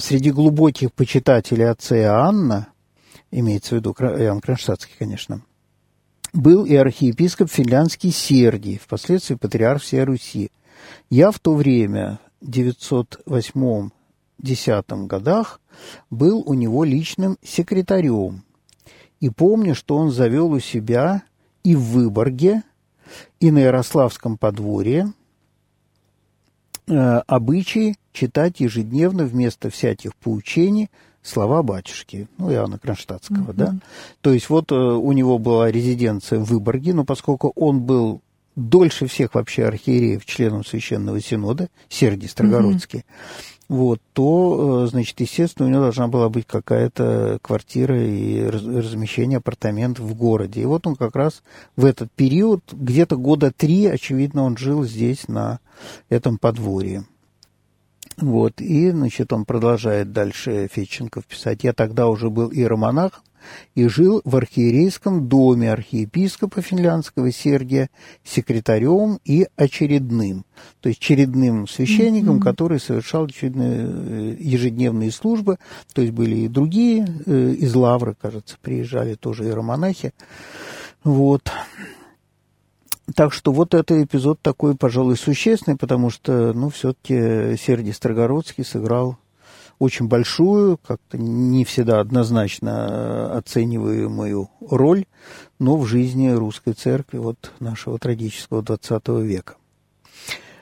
Среди 0.00 0.32
глубоких 0.32 0.92
почитателей 0.92 1.70
отца 1.70 1.96
Иоанна, 1.96 2.66
имеется 3.30 3.76
в 3.76 3.78
виду 3.78 3.94
Иоанн 3.98 4.40
Кронштадтский, 4.40 4.94
конечно, 4.98 5.42
был 6.32 6.64
и 6.64 6.74
архиепископ 6.74 7.48
финляндский 7.48 8.10
Сергий, 8.10 8.80
впоследствии 8.82 9.36
патриарх 9.36 9.82
всей 9.82 10.02
Руси. 10.02 10.50
Я 11.10 11.30
в 11.30 11.38
то 11.38 11.54
время, 11.54 12.18
в 12.40 12.48
908-10 12.48 13.90
годах, 15.06 15.60
был 16.10 16.42
у 16.44 16.54
него 16.54 16.82
личным 16.82 17.38
секретарем– 17.40 18.42
и 19.22 19.30
помню, 19.30 19.76
что 19.76 19.96
он 19.96 20.10
завел 20.10 20.50
у 20.50 20.58
себя 20.58 21.22
и 21.62 21.76
в 21.76 21.82
Выборге, 21.92 22.64
и 23.38 23.52
на 23.52 23.60
Ярославском 23.60 24.36
подворье 24.36 25.12
э, 26.88 26.94
обычай 27.28 27.94
читать 28.12 28.58
ежедневно 28.58 29.24
вместо 29.24 29.70
всяких 29.70 30.16
поучений 30.16 30.90
слова 31.22 31.62
батюшки, 31.62 32.26
ну, 32.36 32.52
Иоанна 32.52 32.80
Кронштадтского, 32.80 33.52
mm-hmm. 33.52 33.56
да. 33.56 33.76
То 34.22 34.32
есть 34.32 34.50
вот 34.50 34.72
э, 34.72 34.74
у 34.74 35.12
него 35.12 35.38
была 35.38 35.70
резиденция 35.70 36.40
в 36.40 36.46
Выборге, 36.46 36.92
но 36.92 37.04
поскольку 37.04 37.52
он 37.54 37.80
был 37.80 38.22
дольше 38.56 39.06
всех 39.06 39.34
вообще 39.34 39.64
архиереев 39.64 40.24
членом 40.24 40.64
Священного 40.64 41.20
Синода, 41.20 41.68
Сергий 41.88 42.28
Строгородский, 42.28 43.00
mm-hmm 43.00 43.52
вот, 43.72 44.02
то, 44.12 44.84
э, 44.84 44.86
значит, 44.88 45.18
естественно, 45.20 45.66
у 45.66 45.70
него 45.70 45.80
должна 45.80 46.06
была 46.06 46.28
быть 46.28 46.46
какая-то 46.46 47.38
квартира 47.40 47.98
и 48.04 48.44
размещение 48.44 49.38
апартаментов 49.38 50.04
в 50.04 50.14
городе. 50.14 50.60
И 50.60 50.66
вот 50.66 50.86
он 50.86 50.94
как 50.94 51.16
раз 51.16 51.42
в 51.74 51.86
этот 51.86 52.12
период, 52.12 52.62
где-то 52.70 53.16
года 53.16 53.50
три, 53.50 53.86
очевидно, 53.86 54.42
он 54.42 54.58
жил 54.58 54.84
здесь, 54.84 55.26
на 55.26 55.58
этом 56.10 56.36
подворье. 56.36 57.06
Вот, 58.18 58.60
и, 58.60 58.90
значит, 58.90 59.32
он 59.32 59.46
продолжает 59.46 60.12
дальше 60.12 60.68
Фетченков 60.70 61.24
писать. 61.24 61.64
Я 61.64 61.72
тогда 61.72 62.08
уже 62.08 62.28
был 62.28 62.52
иеромонахом, 62.52 63.22
и 63.74 63.86
жил 63.88 64.20
в 64.24 64.36
архиерейском 64.36 65.28
доме 65.28 65.72
архиепископа 65.72 66.62
финляндского 66.62 67.32
Сергия 67.32 67.90
секретарем 68.24 69.18
и 69.24 69.46
очередным, 69.56 70.44
то 70.80 70.88
есть 70.88 71.00
очередным 71.00 71.66
священником, 71.66 72.36
mm-hmm. 72.36 72.42
который 72.42 72.80
совершал 72.80 73.24
очередные 73.24 74.36
ежедневные 74.38 75.10
службы, 75.10 75.58
то 75.92 76.02
есть 76.02 76.12
были 76.12 76.36
и 76.36 76.48
другие 76.48 77.06
э, 77.26 77.54
из 77.58 77.74
Лавры, 77.74 78.14
кажется, 78.20 78.56
приезжали 78.60 79.14
тоже 79.14 79.44
иеромонахи, 79.44 80.12
вот. 81.04 81.50
Так 83.14 83.32
что 83.32 83.52
вот 83.52 83.74
этот 83.74 83.98
эпизод 83.98 84.40
такой, 84.40 84.76
пожалуй, 84.76 85.16
существенный, 85.16 85.76
потому 85.76 86.08
что, 86.08 86.52
ну, 86.52 86.70
все-таки 86.70 87.56
Сергий 87.56 87.92
Строгородский 87.92 88.64
сыграл 88.64 89.18
очень 89.82 90.06
большую, 90.06 90.78
как-то 90.78 91.18
не 91.18 91.64
всегда 91.64 91.98
однозначно 91.98 93.36
оцениваемую 93.36 94.48
роль, 94.60 95.06
но 95.58 95.76
в 95.76 95.86
жизни 95.86 96.28
русской 96.28 96.72
церкви 96.72 97.18
вот 97.18 97.50
нашего 97.58 97.98
трагического 97.98 98.62
XX 98.62 99.22
века. 99.22 99.54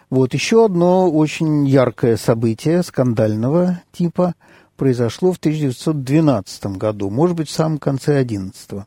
Вот 0.08 0.32
еще 0.32 0.64
одно 0.64 1.10
очень 1.10 1.68
яркое 1.68 2.16
событие 2.16 2.82
скандального 2.82 3.82
типа 3.92 4.34
произошло 4.76 5.32
в 5.32 5.36
1912 5.36 6.78
году, 6.78 7.10
может 7.10 7.36
быть, 7.36 7.50
в 7.50 7.52
самом 7.52 7.76
конце 7.76 8.16
11 8.16 8.70
-го. 8.72 8.84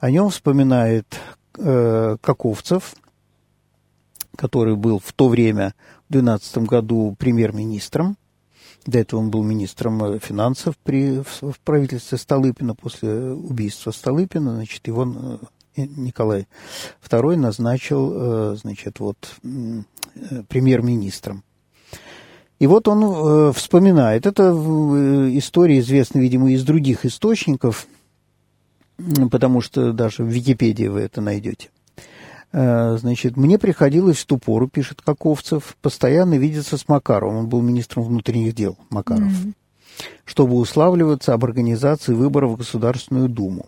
О 0.00 0.10
нем 0.10 0.30
вспоминает 0.30 1.06
э, 1.56 2.16
Каковцев, 2.20 2.96
который 4.36 4.74
был 4.74 4.98
в 4.98 5.12
то 5.12 5.28
время, 5.28 5.74
в 6.08 6.12
2012 6.12 6.58
году, 6.66 7.14
премьер-министром. 7.16 8.16
До 8.88 9.00
этого 9.00 9.20
он 9.20 9.30
был 9.30 9.42
министром 9.42 10.02
э, 10.02 10.18
финансов 10.18 10.74
при, 10.82 11.20
в, 11.20 11.52
в 11.52 11.60
правительстве 11.62 12.16
Столыпина. 12.16 12.74
После 12.74 13.10
убийства 13.32 13.90
Столыпина, 13.90 14.54
значит, 14.54 14.86
его 14.86 15.04
э, 15.76 15.82
Николай 15.94 16.46
II 17.06 17.36
назначил, 17.36 18.12
э, 18.14 18.56
значит, 18.56 18.98
вот, 18.98 19.18
премьер-министром. 20.48 21.44
И 22.58 22.66
вот 22.66 22.88
он 22.88 23.52
вспоминает, 23.52 24.24
это 24.24 24.50
история 25.36 25.78
известна, 25.80 26.20
видимо, 26.20 26.50
из 26.50 26.64
других 26.64 27.04
источников, 27.04 27.86
потому 29.30 29.60
что 29.60 29.92
даже 29.92 30.24
в 30.24 30.28
Википедии 30.28 30.86
вы 30.86 31.00
это 31.00 31.20
найдете. 31.20 31.68
Э, 32.52 32.96
значит, 32.98 33.36
мне 33.36 33.58
приходилось 33.58 34.18
в 34.18 34.26
ту 34.26 34.38
пору, 34.38 34.68
пишет 34.68 35.02
Каковцев, 35.02 35.76
постоянно 35.82 36.34
видеться 36.34 36.76
с 36.76 36.88
Макаровым. 36.88 37.36
Он 37.36 37.48
был 37.48 37.60
министром 37.60 38.04
внутренних 38.04 38.54
дел, 38.54 38.76
Макаров. 38.90 39.30
Mm-hmm. 39.30 39.54
Чтобы 40.24 40.56
уславливаться 40.56 41.34
об 41.34 41.44
организации 41.44 42.14
выборов 42.14 42.52
в 42.52 42.56
Государственную 42.56 43.28
Думу. 43.28 43.66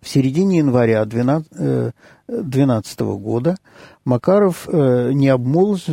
В 0.00 0.08
середине 0.08 0.58
января 0.58 1.04
2012 1.04 3.00
э, 3.00 3.04
года 3.04 3.56
Макаров 4.04 4.68
э, 4.70 5.10
не 5.12 5.28
обмолвился 5.28 5.92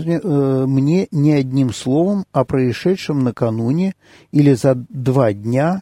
мне 0.67 1.07
ни 1.09 1.31
одним 1.31 1.73
словом 1.73 2.25
о 2.31 2.43
происшедшем 2.45 3.23
накануне 3.23 3.95
или 4.31 4.53
за 4.53 4.75
два 4.75 5.33
дня 5.33 5.81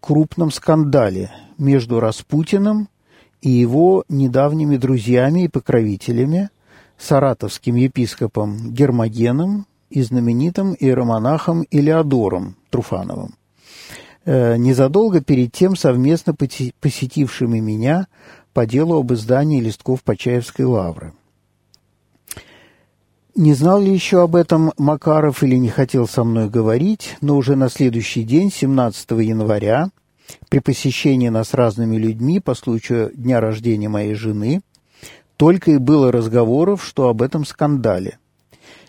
крупном 0.00 0.50
скандале 0.50 1.30
между 1.56 2.00
Распутиным 2.00 2.88
и 3.42 3.50
его 3.50 4.04
недавними 4.08 4.76
друзьями 4.76 5.44
и 5.44 5.48
покровителями, 5.48 6.48
саратовским 6.96 7.74
епископом 7.74 8.72
Гермогеном 8.72 9.66
и 9.90 10.00
знаменитым 10.02 10.74
иеромонахом 10.78 11.66
Илеодором 11.70 12.56
Труфановым, 12.70 13.34
э, 14.24 14.56
незадолго 14.56 15.20
перед 15.20 15.52
тем 15.52 15.74
совместно 15.76 16.34
посетившими 16.34 17.58
меня 17.58 18.06
по 18.54 18.64
делу 18.64 18.98
об 18.98 19.12
издании 19.12 19.60
листков 19.60 20.04
Почаевской 20.04 20.64
лавры. 20.64 21.12
Не 23.34 23.54
знал 23.54 23.80
ли 23.80 23.92
еще 23.92 24.22
об 24.22 24.36
этом 24.36 24.72
Макаров 24.76 25.42
или 25.42 25.56
не 25.56 25.70
хотел 25.70 26.06
со 26.06 26.22
мной 26.22 26.48
говорить, 26.50 27.16
но 27.22 27.36
уже 27.36 27.56
на 27.56 27.70
следующий 27.70 28.24
день, 28.24 28.52
17 28.52 29.10
января, 29.12 29.88
при 30.48 30.60
посещении 30.60 31.28
нас 31.28 31.54
разными 31.54 31.96
людьми 31.96 32.40
по 32.40 32.54
случаю 32.54 33.10
дня 33.14 33.40
рождения 33.40 33.88
моей 33.88 34.14
жены, 34.14 34.62
только 35.36 35.72
и 35.72 35.78
было 35.78 36.12
разговоров, 36.12 36.84
что 36.84 37.08
об 37.08 37.22
этом 37.22 37.44
скандале. 37.44 38.18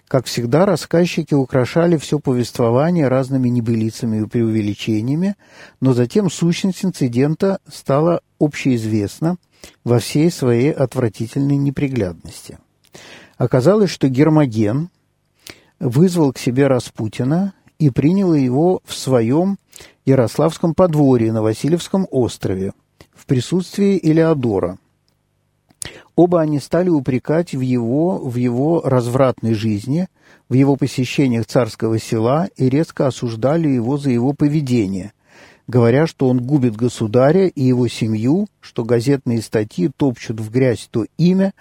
Как 0.08 0.26
всегда, 0.26 0.65
рассказчики 0.65 1.34
украшали 1.34 1.98
все 1.98 2.19
повествование 2.19 3.08
разными 3.08 3.50
небылицами 3.50 4.22
и 4.22 4.28
преувеличениями, 4.28 5.36
но 5.82 5.93
затем 5.93 6.30
сущность 6.30 6.86
инцидента 6.86 7.60
стала 7.67 8.22
общеизвестна 8.39 9.38
во 9.84 10.00
всей 10.00 10.30
своей 10.30 10.72
отвратительной 10.72 11.58
неприглядности. 11.58 12.60
Оказалось, 13.38 13.90
что 13.90 14.08
Гермоген 14.08 14.90
вызвал 15.79 16.31
к 16.31 16.38
себе 16.38 16.67
Распутина 16.67 17.54
и 17.79 17.90
принял 17.90 18.34
его 18.34 18.81
в 18.86 18.94
своем 18.94 19.58
Ярославском 20.06 20.74
подворье 20.74 21.32
на 21.32 21.42
Васильевском 21.42 22.08
острове 22.12 22.74
в 23.13 23.26
присутствии 23.26 24.00
Элеодора. 24.02 24.78
Оба 26.15 26.42
они 26.42 26.60
стали 26.60 26.90
упрекать 26.90 27.54
в 27.54 27.62
его, 27.62 28.17
в 28.17 28.36
его 28.36 28.82
развратной 28.82 29.54
жизни, 29.54 30.08
в 30.48 30.54
его 30.54 30.76
посещениях 30.76 31.48
царского 31.48 31.98
села 31.98 32.50
и 32.56 32.69
резко 32.69 33.08
осуждали 33.08 33.67
его 33.67 33.98
за 33.98 34.12
его 34.12 34.34
поведение, 34.34 35.13
говоря, 35.67 36.06
что 36.06 36.28
он 36.28 36.40
губит 36.40 36.76
государя 36.76 37.48
и 37.48 37.63
его 37.63 37.88
семью, 37.88 38.48
что 38.60 38.84
газетные 38.84 39.42
статьи 39.42 39.90
топчут 39.96 40.40
в 40.40 40.52
грязь 40.52 40.88
то 40.92 41.06
имя, 41.17 41.54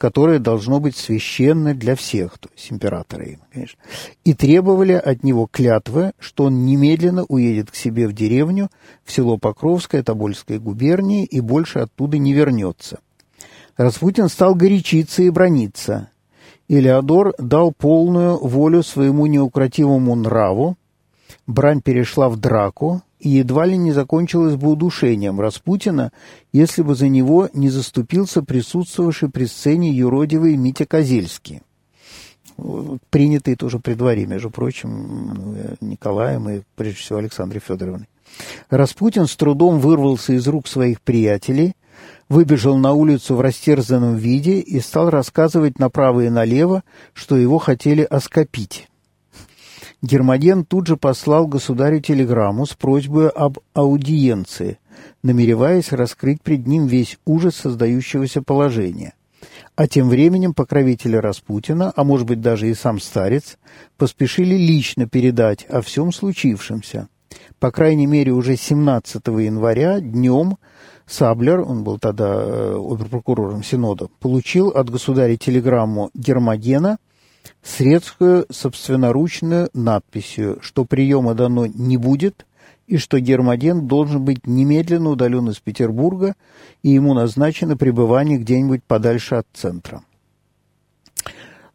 которое 0.00 0.38
должно 0.38 0.80
быть 0.80 0.96
священно 0.96 1.74
для 1.74 1.94
всех, 1.94 2.38
то 2.38 2.48
есть 2.56 2.72
императора, 2.72 3.26
конечно, 3.52 3.78
и 4.24 4.32
требовали 4.32 4.94
от 4.94 5.22
него 5.22 5.46
клятвы, 5.46 6.12
что 6.18 6.44
он 6.44 6.64
немедленно 6.64 7.26
уедет 7.28 7.70
к 7.70 7.74
себе 7.74 8.08
в 8.08 8.14
деревню, 8.14 8.70
в 9.04 9.12
село 9.12 9.36
Покровское 9.36 10.02
Тобольской 10.02 10.58
губернии, 10.58 11.26
и 11.26 11.40
больше 11.40 11.80
оттуда 11.80 12.16
не 12.16 12.32
вернется. 12.32 13.00
Распутин 13.76 14.30
стал 14.30 14.54
горячиться 14.54 15.22
и 15.22 15.28
брониться. 15.28 16.08
Элеодор 16.66 17.34
дал 17.38 17.70
полную 17.70 18.38
волю 18.38 18.82
своему 18.82 19.26
неукротимому 19.26 20.14
нраву, 20.14 20.78
брань 21.46 21.82
перешла 21.82 22.30
в 22.30 22.38
драку 22.38 23.02
и 23.20 23.28
едва 23.28 23.66
ли 23.66 23.76
не 23.76 23.92
закончилась 23.92 24.56
бы 24.56 24.70
удушением 24.70 25.40
Распутина, 25.40 26.10
если 26.52 26.82
бы 26.82 26.94
за 26.94 27.08
него 27.08 27.48
не 27.52 27.68
заступился 27.68 28.42
присутствовавший 28.42 29.30
при 29.30 29.44
сцене 29.44 29.90
юродивый 29.90 30.56
Митя 30.56 30.86
Козельский. 30.86 31.62
Принятый 33.10 33.56
тоже 33.56 33.78
при 33.78 33.94
дворе, 33.94 34.26
между 34.26 34.50
прочим, 34.50 35.56
Николаем 35.80 36.48
и, 36.48 36.62
прежде 36.76 36.98
всего, 36.98 37.18
Александрой 37.18 37.60
Федоровной. 37.60 38.08
Распутин 38.68 39.26
с 39.26 39.36
трудом 39.36 39.78
вырвался 39.80 40.32
из 40.32 40.46
рук 40.46 40.66
своих 40.66 41.00
приятелей, 41.00 41.74
выбежал 42.28 42.76
на 42.76 42.92
улицу 42.92 43.34
в 43.34 43.40
растерзанном 43.40 44.16
виде 44.16 44.60
и 44.60 44.80
стал 44.80 45.10
рассказывать 45.10 45.78
направо 45.78 46.20
и 46.20 46.30
налево, 46.30 46.84
что 47.12 47.36
его 47.36 47.58
хотели 47.58 48.02
оскопить. 48.02 48.89
Гермоген 50.02 50.64
тут 50.64 50.86
же 50.86 50.96
послал 50.96 51.46
государю 51.46 52.00
телеграмму 52.00 52.64
с 52.64 52.74
просьбой 52.74 53.28
об 53.28 53.58
аудиенции, 53.74 54.78
намереваясь 55.22 55.92
раскрыть 55.92 56.40
пред 56.40 56.66
ним 56.66 56.86
весь 56.86 57.18
ужас 57.26 57.56
создающегося 57.56 58.42
положения. 58.42 59.14
А 59.76 59.86
тем 59.86 60.08
временем 60.08 60.54
покровители 60.54 61.16
Распутина, 61.16 61.92
а 61.94 62.04
может 62.04 62.26
быть 62.26 62.40
даже 62.40 62.68
и 62.68 62.74
сам 62.74 62.98
старец, 62.98 63.58
поспешили 63.96 64.54
лично 64.54 65.06
передать 65.06 65.64
о 65.68 65.80
всем 65.82 66.12
случившемся. 66.12 67.08
По 67.58 67.70
крайней 67.70 68.06
мере, 68.06 68.32
уже 68.32 68.56
17 68.56 69.26
января 69.26 70.00
днем 70.00 70.56
Саблер, 71.06 71.60
он 71.60 71.84
был 71.84 71.98
тогда 71.98 72.36
э, 72.36 72.74
оберпрокурором 72.74 73.62
Синода, 73.62 74.08
получил 74.20 74.68
от 74.68 74.90
государя 74.90 75.36
телеграмму 75.36 76.10
Гермогена 76.14 76.98
с 77.62 77.80
редкую 77.80 78.46
собственноручную 78.50 79.70
надписью, 79.74 80.58
что 80.62 80.84
приема 80.84 81.34
дано 81.34 81.66
не 81.66 81.96
будет 81.96 82.46
и 82.86 82.96
что 82.96 83.20
Гермоген 83.20 83.86
должен 83.86 84.24
быть 84.24 84.46
немедленно 84.46 85.10
удален 85.10 85.48
из 85.48 85.60
Петербурга 85.60 86.34
и 86.82 86.90
ему 86.90 87.14
назначено 87.14 87.76
пребывание 87.76 88.38
где-нибудь 88.38 88.82
подальше 88.84 89.36
от 89.36 89.46
центра. 89.52 90.02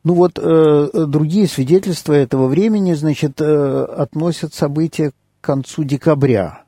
Ну 0.03 0.13
вот 0.13 0.37
э, 0.37 0.89
другие 1.07 1.47
свидетельства 1.47 2.13
этого 2.13 2.47
времени, 2.47 2.93
значит, 2.93 3.41
э, 3.41 3.83
относят 3.85 4.53
события 4.53 5.11
к 5.11 5.13
концу 5.41 5.83
декабря– 5.83 6.61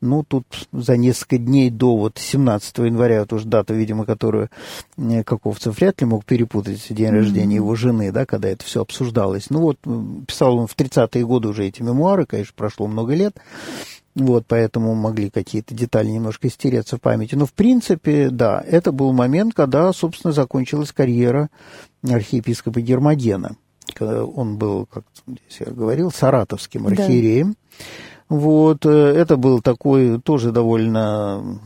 ну, 0.00 0.22
тут 0.22 0.44
за 0.72 0.96
несколько 0.96 1.38
дней 1.38 1.70
до 1.70 1.96
вот 1.96 2.18
17 2.18 2.78
января, 2.78 3.20
вот 3.20 3.32
уж 3.32 3.44
дата, 3.44 3.74
видимо, 3.74 4.04
которую 4.04 4.50
э, 4.96 5.22
Каковцев 5.24 5.76
вряд 5.76 6.00
ли 6.00 6.06
мог 6.06 6.24
перепутать 6.24 6.86
день 6.90 7.10
рождения 7.10 7.56
mm-hmm. 7.56 7.56
его 7.56 7.74
жены, 7.74 8.12
да, 8.12 8.26
когда 8.26 8.48
это 8.48 8.64
все 8.64 8.82
обсуждалось. 8.82 9.50
Ну 9.50 9.60
вот, 9.60 9.78
писал 10.26 10.58
он 10.58 10.66
в 10.66 10.76
30-е 10.76 11.24
годы 11.26 11.48
уже 11.48 11.66
эти 11.66 11.82
мемуары, 11.82 12.26
конечно, 12.26 12.54
прошло 12.56 12.86
много 12.86 13.14
лет, 13.14 13.36
вот, 14.18 14.46
поэтому 14.48 14.94
могли 14.94 15.30
какие-то 15.30 15.74
детали 15.74 16.08
немножко 16.08 16.50
стереться 16.50 16.96
в 16.96 17.00
памяти. 17.00 17.36
Но, 17.36 17.46
в 17.46 17.52
принципе, 17.52 18.30
да, 18.30 18.62
это 18.66 18.90
был 18.90 19.12
момент, 19.12 19.54
когда, 19.54 19.92
собственно, 19.92 20.32
закончилась 20.32 20.92
карьера 20.92 21.50
архиепископа 22.02 22.80
Гермогена. 22.80 23.56
Когда 23.94 24.24
он 24.24 24.58
был, 24.58 24.86
как 24.86 25.04
здесь 25.26 25.60
я 25.60 25.72
говорил, 25.72 26.10
саратовским 26.10 26.88
архиереем. 26.88 27.52
Да. 27.78 27.84
Вот, 28.28 28.84
э, 28.84 28.90
это 28.90 29.36
был 29.36 29.60
такой 29.60 30.20
тоже 30.20 30.52
довольно 30.52 31.60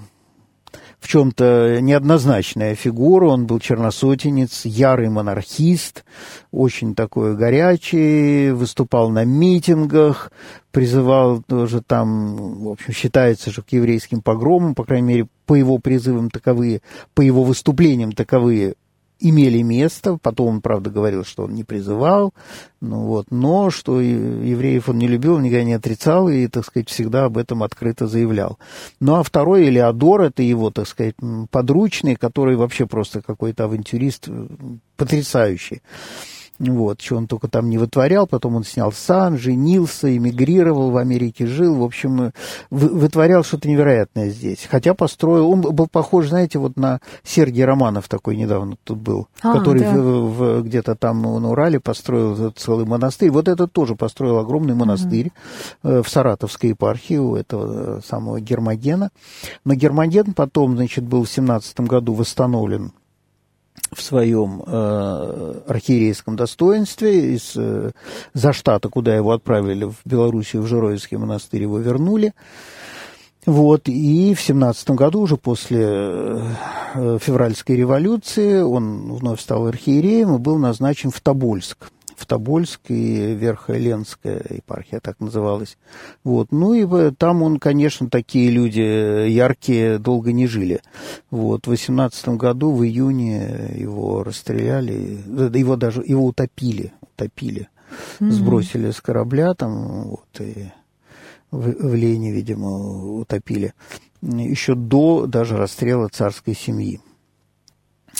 в 1.02 1.08
чем-то 1.08 1.80
неоднозначная 1.80 2.76
фигура. 2.76 3.26
Он 3.26 3.46
был 3.46 3.58
черносотенец, 3.58 4.64
ярый 4.64 5.08
монархист, 5.08 6.04
очень 6.52 6.94
такой 6.94 7.36
горячий, 7.36 8.52
выступал 8.52 9.10
на 9.10 9.24
митингах, 9.24 10.30
призывал 10.70 11.42
тоже 11.42 11.82
там, 11.82 12.62
в 12.62 12.68
общем, 12.68 12.92
считается 12.94 13.50
же 13.50 13.62
к 13.62 13.72
еврейским 13.72 14.22
погромам, 14.22 14.76
по 14.76 14.84
крайней 14.84 15.08
мере, 15.08 15.26
по 15.44 15.54
его 15.54 15.78
призывам 15.78 16.30
таковые, 16.30 16.82
по 17.14 17.20
его 17.20 17.42
выступлениям 17.42 18.12
таковые 18.12 18.74
имели 19.22 19.62
место. 19.62 20.18
Потом 20.20 20.48
он, 20.48 20.60
правда, 20.60 20.90
говорил, 20.90 21.24
что 21.24 21.44
он 21.44 21.54
не 21.54 21.64
призывал, 21.64 22.34
ну, 22.80 23.04
вот, 23.04 23.26
но 23.30 23.70
что 23.70 24.00
евреев 24.00 24.88
он 24.88 24.98
не 24.98 25.06
любил, 25.06 25.38
никогда 25.38 25.64
не 25.64 25.74
отрицал 25.74 26.28
и, 26.28 26.48
так 26.48 26.66
сказать, 26.66 26.88
всегда 26.88 27.26
об 27.26 27.38
этом 27.38 27.62
открыто 27.62 28.06
заявлял. 28.06 28.58
Ну, 28.98 29.14
а 29.14 29.22
второй, 29.22 29.68
Элеодор, 29.68 30.22
это 30.22 30.42
его, 30.42 30.70
так 30.70 30.88
сказать, 30.88 31.14
подручный, 31.50 32.16
который 32.16 32.56
вообще 32.56 32.86
просто 32.86 33.22
какой-то 33.22 33.64
авантюрист 33.64 34.28
потрясающий. 34.96 35.82
Вот, 36.59 37.00
что 37.00 37.16
он 37.16 37.26
только 37.26 37.48
там 37.48 37.68
не 37.70 37.78
вытворял, 37.78 38.26
потом 38.26 38.57
он 38.57 38.64
снял 38.64 38.92
сан, 38.92 39.36
женился, 39.36 40.14
эмигрировал 40.16 40.90
в 40.90 40.96
Америке, 40.96 41.46
жил, 41.46 41.76
в 41.76 41.82
общем, 41.82 42.32
вытворял 42.70 43.42
что-то 43.42 43.68
невероятное 43.68 44.28
здесь. 44.28 44.68
Хотя 44.70 44.94
построил, 44.94 45.50
он 45.50 45.61
был 45.61 45.88
похож, 45.88 46.28
знаете, 46.28 46.59
вот 46.59 46.76
на 46.76 47.00
Сергия 47.24 47.66
Романов 47.66 48.09
такой 48.09 48.36
недавно 48.36 48.76
тут 48.84 48.98
был, 48.98 49.28
а, 49.42 49.55
который 49.55 49.80
да. 49.80 49.92
в, 49.92 49.98
в, 49.98 50.62
где-то 50.62 50.94
там 50.94 51.22
на 51.22 51.50
Урале 51.50 51.80
построил 51.80 52.53
целый 52.53 52.86
монастырь. 52.86 53.30
Вот 53.30 53.48
этот 53.48 53.72
тоже 53.72 53.96
построил 53.96 54.38
огромный 54.38 54.74
монастырь 54.74 55.32
угу. 55.82 56.03
в 56.03 56.09
Саратовской 56.09 56.70
епархии 56.70 57.16
у 57.16 57.34
этого 57.34 58.00
самого 58.07 58.40
Гермогена. 58.40 59.11
Но 59.64 59.74
Гермоген 59.74 60.34
потом, 60.34 60.76
значит, 60.76 61.05
был 61.05 61.24
в 61.24 61.30
17 61.30 61.80
году 61.80 62.14
восстановлен 62.14 62.92
в 63.93 64.01
своем 64.01 64.62
э, 64.66 65.61
архиерейском 65.68 66.36
достоинстве 66.36 67.34
из 67.34 67.53
э, 67.57 67.90
Заштата, 68.32 68.88
куда 68.88 69.14
его 69.14 69.32
отправили 69.32 69.84
в 69.84 69.97
Белоруссию, 70.05 70.62
в 70.62 70.66
Жироевский 70.66 71.16
монастырь, 71.18 71.62
его 71.62 71.78
вернули. 71.78 72.32
Вот, 73.45 73.88
и 73.88 74.34
в 74.34 74.40
семнадцатом 74.40 74.97
году, 74.97 75.20
уже 75.20 75.36
после 75.36 75.84
э, 75.84 77.18
февральской 77.20 77.76
революции, 77.76 78.61
он 78.61 79.14
вновь 79.14 79.40
стал 79.40 79.66
архиереем 79.66 80.36
и 80.36 80.38
был 80.38 80.59
назначен 80.59 81.11
в 81.11 81.20
Тобольск 81.20 81.90
в 82.22 82.26
Тобольск 82.26 82.80
и 82.88 83.34
Верхоленская 83.34 84.40
епархия 84.50 85.00
так 85.00 85.18
называлась. 85.18 85.76
Вот. 86.22 86.52
Ну 86.52 86.72
и 86.72 87.10
там 87.10 87.42
он, 87.42 87.58
конечно, 87.58 88.08
такие 88.08 88.50
люди 88.50 89.28
яркие 89.28 89.98
долго 89.98 90.32
не 90.32 90.46
жили. 90.46 90.80
Вот. 91.30 91.66
В 91.66 91.70
18 91.70 92.28
году, 92.28 92.70
в 92.72 92.84
июне 92.84 93.74
его 93.74 94.22
расстреляли, 94.22 95.18
его 95.58 95.74
даже, 95.74 96.02
его 96.06 96.26
утопили, 96.26 96.92
утопили. 97.00 97.68
Mm-hmm. 98.20 98.30
Сбросили 98.30 98.90
с 98.92 99.00
корабля 99.00 99.54
там, 99.54 100.04
вот, 100.04 100.40
и 100.40 100.70
в, 101.50 101.88
в 101.88 101.94
Лене, 101.94 102.30
видимо, 102.30 103.18
утопили. 103.18 103.74
Еще 104.22 104.76
до 104.76 105.26
даже 105.26 105.56
расстрела 105.56 106.08
царской 106.08 106.54
семьи. 106.54 107.00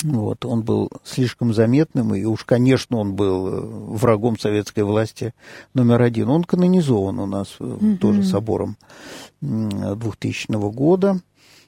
Вот, 0.03 0.45
он 0.45 0.63
был 0.63 0.91
слишком 1.05 1.55
заметным, 1.55 2.15
и 2.15 2.25
уж, 2.25 2.45
конечно, 2.45 2.97
он 2.99 3.15
был 3.15 3.49
э, 3.49 3.61
врагом 3.61 4.39
советской 4.39 4.81
власти 4.81 5.33
номер 5.75 6.03
один. 6.03 6.29
Он 6.29 6.45
канонизован 6.45 7.19
у 7.21 7.27
нас 7.27 7.57
mm-hmm. 7.59 7.97
тоже 7.99 8.25
собором 8.25 8.77
2000 9.41 10.51
года. 10.71 11.21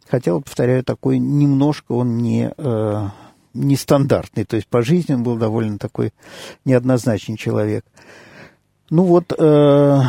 Хотя, 0.09 0.35
вот, 0.35 0.45
повторяю, 0.45 0.85
такой 0.85 1.19
немножко 1.19 1.93
он 1.93 2.19
не, 2.19 2.53
э, 2.57 3.09
нестандартный. 3.55 4.45
То 4.45 4.57
есть 4.57 4.69
по 4.69 4.83
жизни 4.83 5.15
он 5.15 5.23
был 5.23 5.37
довольно 5.37 5.79
такой 5.79 6.13
неоднозначный 6.65 7.37
человек. 7.37 7.85
Ну 8.91 9.05
вот, 9.05 9.33
э, 9.37 10.03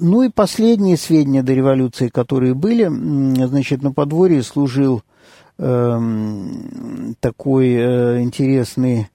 ну 0.00 0.22
и 0.22 0.28
последние 0.28 0.96
сведения 0.96 1.42
до 1.42 1.54
революции, 1.54 2.08
которые 2.08 2.54
были, 2.54 2.86
значит, 3.46 3.82
на 3.82 3.92
подворье 3.92 4.42
служил 4.42 5.02
такой 5.56 7.74
э, 7.74 8.22
интересный 8.22 9.08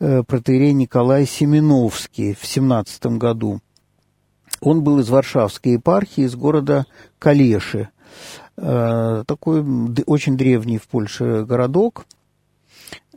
э, 0.00 0.22
протеерей 0.22 0.72
Николай 0.72 1.26
Семеновский 1.26 2.34
в 2.34 2.44
17 2.44 3.18
году. 3.18 3.60
Он 4.60 4.82
был 4.82 4.98
из 4.98 5.08
Варшавской 5.08 5.72
епархии, 5.72 6.24
из 6.24 6.34
города 6.34 6.86
Калеши. 7.18 7.88
Э, 8.56 9.24
такой 9.26 9.64
очень 10.06 10.36
древний 10.36 10.78
в 10.78 10.88
Польше 10.88 11.44
городок. 11.44 12.06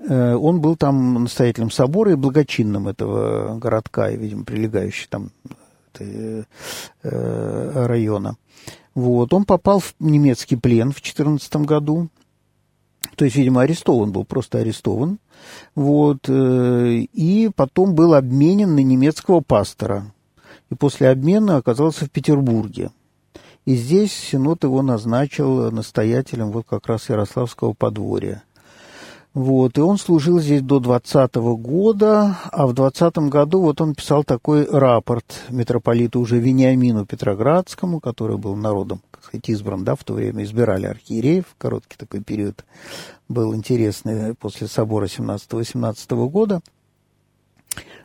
Он 0.04 0.62
был 0.62 0.78
там 0.78 1.26
настоятелем 1.26 1.70
собора 1.70 2.14
и 2.14 2.16
благочинным 2.16 2.88
этого 2.88 3.60
городка, 3.60 4.10
и, 4.10 4.18
видимо, 4.18 4.46
прилегающий 4.46 5.06
там 5.08 5.30
района. 7.04 8.36
Вот. 8.96 9.32
Он 9.32 9.46
попал 9.46 9.80
в 9.80 9.94
немецкий 10.00 10.56
плен 10.56 10.92
в 10.92 11.02
14 11.02 11.56
году 11.58 12.10
то 13.16 13.26
есть, 13.26 13.36
видимо, 13.36 13.62
арестован 13.62 14.12
был, 14.12 14.26
просто 14.26 14.60
арестован. 14.60 15.20
Вот, 15.76 16.28
э, 16.28 17.06
и 17.14 17.50
потом 17.56 17.96
был 17.96 18.14
обменен 18.14 18.76
на 18.76 18.84
немецкого 18.84 19.42
пастора. 19.42 20.12
И 20.70 20.76
после 20.76 21.10
обмена 21.10 21.58
оказался 21.58 22.06
в 22.06 22.12
Петербурге. 22.12 22.92
И 23.66 23.76
здесь 23.76 24.14
Синод 24.14 24.64
его 24.64 24.82
назначил 24.82 25.72
настоятелем 25.72 26.52
вот 26.52 26.66
как 26.68 26.88
раз 26.88 27.10
Ярославского 27.10 27.74
подворья. 27.74 28.44
Вот, 29.34 29.78
и 29.78 29.82
он 29.82 29.98
служил 29.98 30.42
здесь 30.42 30.62
до 30.62 30.80
20 30.80 31.36
года, 31.36 32.38
а 32.52 32.68
в 32.68 32.74
20 32.74 33.18
году 33.30 33.62
вот 33.62 33.80
он 33.80 33.96
писал 33.96 34.26
такой 34.26 34.66
рапорт 34.66 35.44
митрополиту 35.50 36.20
уже 36.20 36.40
Вениамину 36.40 37.06
Петроградскому, 37.06 38.02
который 38.02 38.38
был 38.38 38.58
народом, 38.58 39.02
сказать, 39.24 39.50
избран, 39.50 39.84
да, 39.84 39.96
в 39.96 40.04
то 40.04 40.14
время 40.14 40.44
избирали 40.44 40.86
архиереев, 40.86 41.46
короткий 41.58 41.98
такой 41.98 42.22
период 42.22 42.66
был 43.30 43.56
интересный 43.56 44.36
после 44.36 44.68
собора 44.68 45.06
17-18 45.06 46.30
года. 46.30 46.62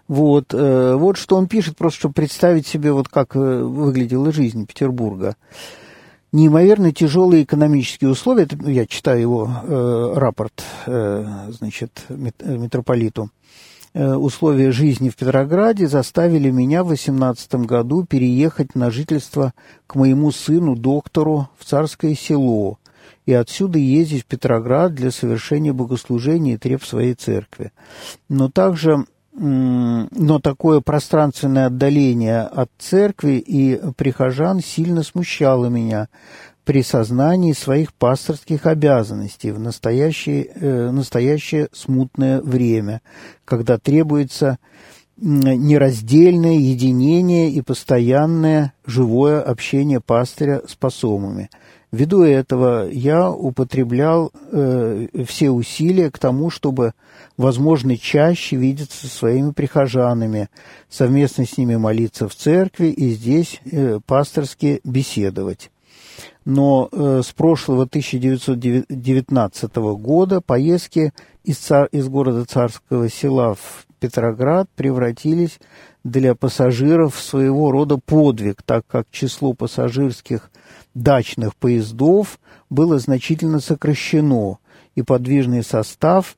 Вот, 0.09 0.55
э, 0.55 0.95
вот 0.95 1.17
что 1.17 1.37
он 1.37 1.49
пишет, 1.49 1.77
просто 1.77 1.99
чтобы 1.99 2.15
представить 2.15 2.67
себе, 2.67 2.93
вот 2.93 3.09
как 3.09 3.35
э, 3.35 3.39
выглядела 3.39 4.33
жизнь 4.33 4.65
Петербурга. 4.67 5.37
Неимоверно 6.31 6.93
тяжелые 6.93 7.45
экономические 7.45 8.11
условия, 8.11 8.47
ну, 8.53 8.69
я 8.69 8.87
читаю 8.87 9.21
его 9.21 9.51
э, 9.65 10.13
рапорт, 10.17 10.63
э, 10.87 11.25
значит, 11.51 12.05
митрополиту, 12.09 13.25
э, 13.25 13.66
условия 13.97 14.73
жизни 14.73 15.09
в 15.09 15.17
Петрограде 15.17 15.89
заставили 15.89 16.51
меня 16.51 16.85
в 16.85 16.89
18 16.89 17.55
году 17.67 18.05
переехать 18.05 18.75
на 18.75 18.91
жительство 18.91 19.55
к 19.87 19.95
моему 19.95 20.33
сыну, 20.33 20.77
доктору, 20.77 21.49
в 21.59 21.65
Царское 21.65 22.15
село, 22.15 22.79
и 23.25 23.33
отсюда 23.33 23.79
ездить 23.79 24.25
в 24.25 24.27
Петроград 24.27 24.95
для 24.95 25.11
совершения 25.11 25.73
богослужения 25.73 26.55
и 26.55 26.59
треб 26.59 26.85
своей 26.85 27.15
церкви. 27.15 27.73
Но 28.29 28.51
также 28.51 29.07
но 29.39 30.39
такое 30.39 30.81
пространственное 30.81 31.67
отдаление 31.67 32.41
от 32.41 32.71
церкви 32.79 33.33
и 33.33 33.79
прихожан 33.97 34.61
сильно 34.61 35.03
смущало 35.03 35.67
меня 35.67 36.09
при 36.67 36.83
сознании 36.83 37.55
своих 37.55 37.95
пасторских 37.95 38.67
обязанностей 38.67 39.53
в 39.53 39.59
настоящее, 39.59 40.51
э, 40.55 40.91
настоящее 40.91 41.69
смутное 41.73 42.43
время, 42.43 43.01
когда 43.47 43.79
требуется 43.79 44.59
нераздельное 45.17 46.59
единение 46.59 47.51
и 47.51 47.63
постоянное 47.63 48.75
живое 48.85 49.41
общение 49.41 50.01
пастыря 50.01 50.61
с 50.69 50.75
посомами– 50.75 51.49
Ввиду 51.93 52.25
этого 52.25 52.91
я 52.91 53.31
употреблял 53.31 54.33
э, 54.53 55.07
все 55.27 55.51
усилия 55.51 56.11
к 56.11 56.19
тому, 56.19 56.51
чтобы, 56.51 56.93
возможно, 57.37 57.97
чаще 57.97 58.57
видеться 58.57 59.07
со 59.07 59.17
своими 59.17 59.53
прихожанами, 59.53 60.51
совместно 60.91 61.47
с 61.47 61.57
ними 61.57 61.77
молиться 61.77 62.29
в 62.29 62.35
церкви 62.35 62.89
и 62.89 63.11
здесь 63.11 63.61
э, 63.71 64.01
пасторски 64.05 64.81
беседовать. 64.83 65.71
Но 66.47 66.89
э, 66.93 67.23
с 67.25 67.33
прошлого 67.33 67.83
1919 67.83 69.77
года 69.77 70.41
поездки 70.41 71.13
из, 71.43 71.59
цар, 71.59 71.89
из 71.91 72.09
города 72.09 72.45
Царского 72.45 73.11
села 73.11 73.55
в 73.55 73.87
Петроград 73.99 74.69
превратились 74.77 75.59
для 76.05 76.37
пассажиров 76.37 77.17
в 77.17 77.21
своего 77.21 77.73
рода 77.73 77.99
подвиг, 77.99 78.63
так 78.63 78.87
как 78.87 79.09
число 79.11 79.55
пассажирских 79.55 80.53
дачных 80.95 81.57
поездов 81.57 82.39
было 82.71 83.01
значительно 83.01 83.59
сокращено, 83.59 84.59
и 84.95 85.03
подвижный 85.03 85.65
состав 85.65 86.37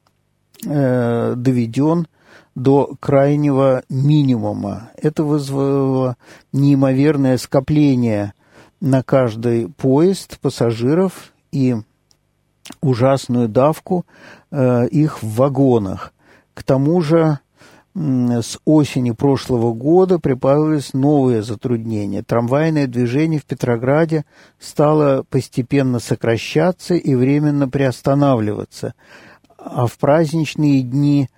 э, 0.64 1.34
доведен 1.36 2.08
до 2.54 2.94
крайнего 2.98 3.82
минимума. 3.90 4.90
Это 4.96 5.22
вызвало 5.22 6.16
неимоверное 6.52 7.36
скопление 7.36 8.32
на 8.80 9.02
каждый 9.02 9.68
поезд 9.68 10.38
пассажиров 10.40 11.32
и 11.52 11.76
ужасную 12.80 13.48
давку 13.48 14.04
э, 14.50 14.88
их 14.88 15.22
в 15.22 15.34
вагонах. 15.36 16.12
К 16.54 16.62
тому 16.62 17.00
же 17.00 17.38
с 17.94 18.58
осени 18.64 19.10
прошлого 19.10 19.72
года 19.72 20.20
прибавились 20.20 20.92
новые 20.92 21.42
затруднения. 21.42 22.22
Трамвайное 22.22 22.86
движение 22.86 23.40
в 23.40 23.44
Петрограде 23.44 24.24
стало 24.60 25.24
постепенно 25.28 25.98
сокращаться 25.98 26.94
и 26.94 27.14
временно 27.16 27.68
приостанавливаться, 27.68 28.94
а 29.56 29.86
в 29.86 29.98
праздничные 29.98 30.82
дни 30.82 31.28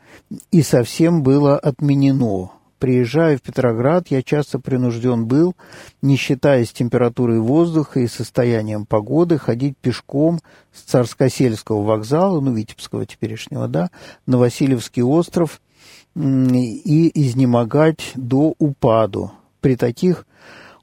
и 0.51 0.63
совсем 0.63 1.23
было 1.23 1.59
отменено. 1.59 2.51
Приезжая 2.81 3.39
в 3.39 3.43
Петроград, 3.43 4.09
я 4.09 4.23
часто 4.23 4.59
принужден 4.59 5.27
был, 5.27 5.55
не 6.03 6.17
считаясь 6.17 6.73
температурой 6.73 7.39
воздуха 7.39 8.01
и 8.01 8.09
состоянием 8.09 8.87
погоды, 8.87 9.39
ходить 9.39 9.77
пешком 9.77 10.41
с 10.73 10.81
Царскосельского 10.83 11.85
вокзала, 11.85 12.41
ну, 12.41 12.53
Витебского 12.53 13.07
теперешнего, 13.07 13.69
да, 13.69 13.91
на 14.27 14.39
Васильевский 14.39 15.03
остров– 15.03 15.61
и 16.15 17.11
изнемогать 17.15 18.13
до 18.15 18.55
упаду. 18.59 19.33
При 19.61 19.77
таких 19.77 20.27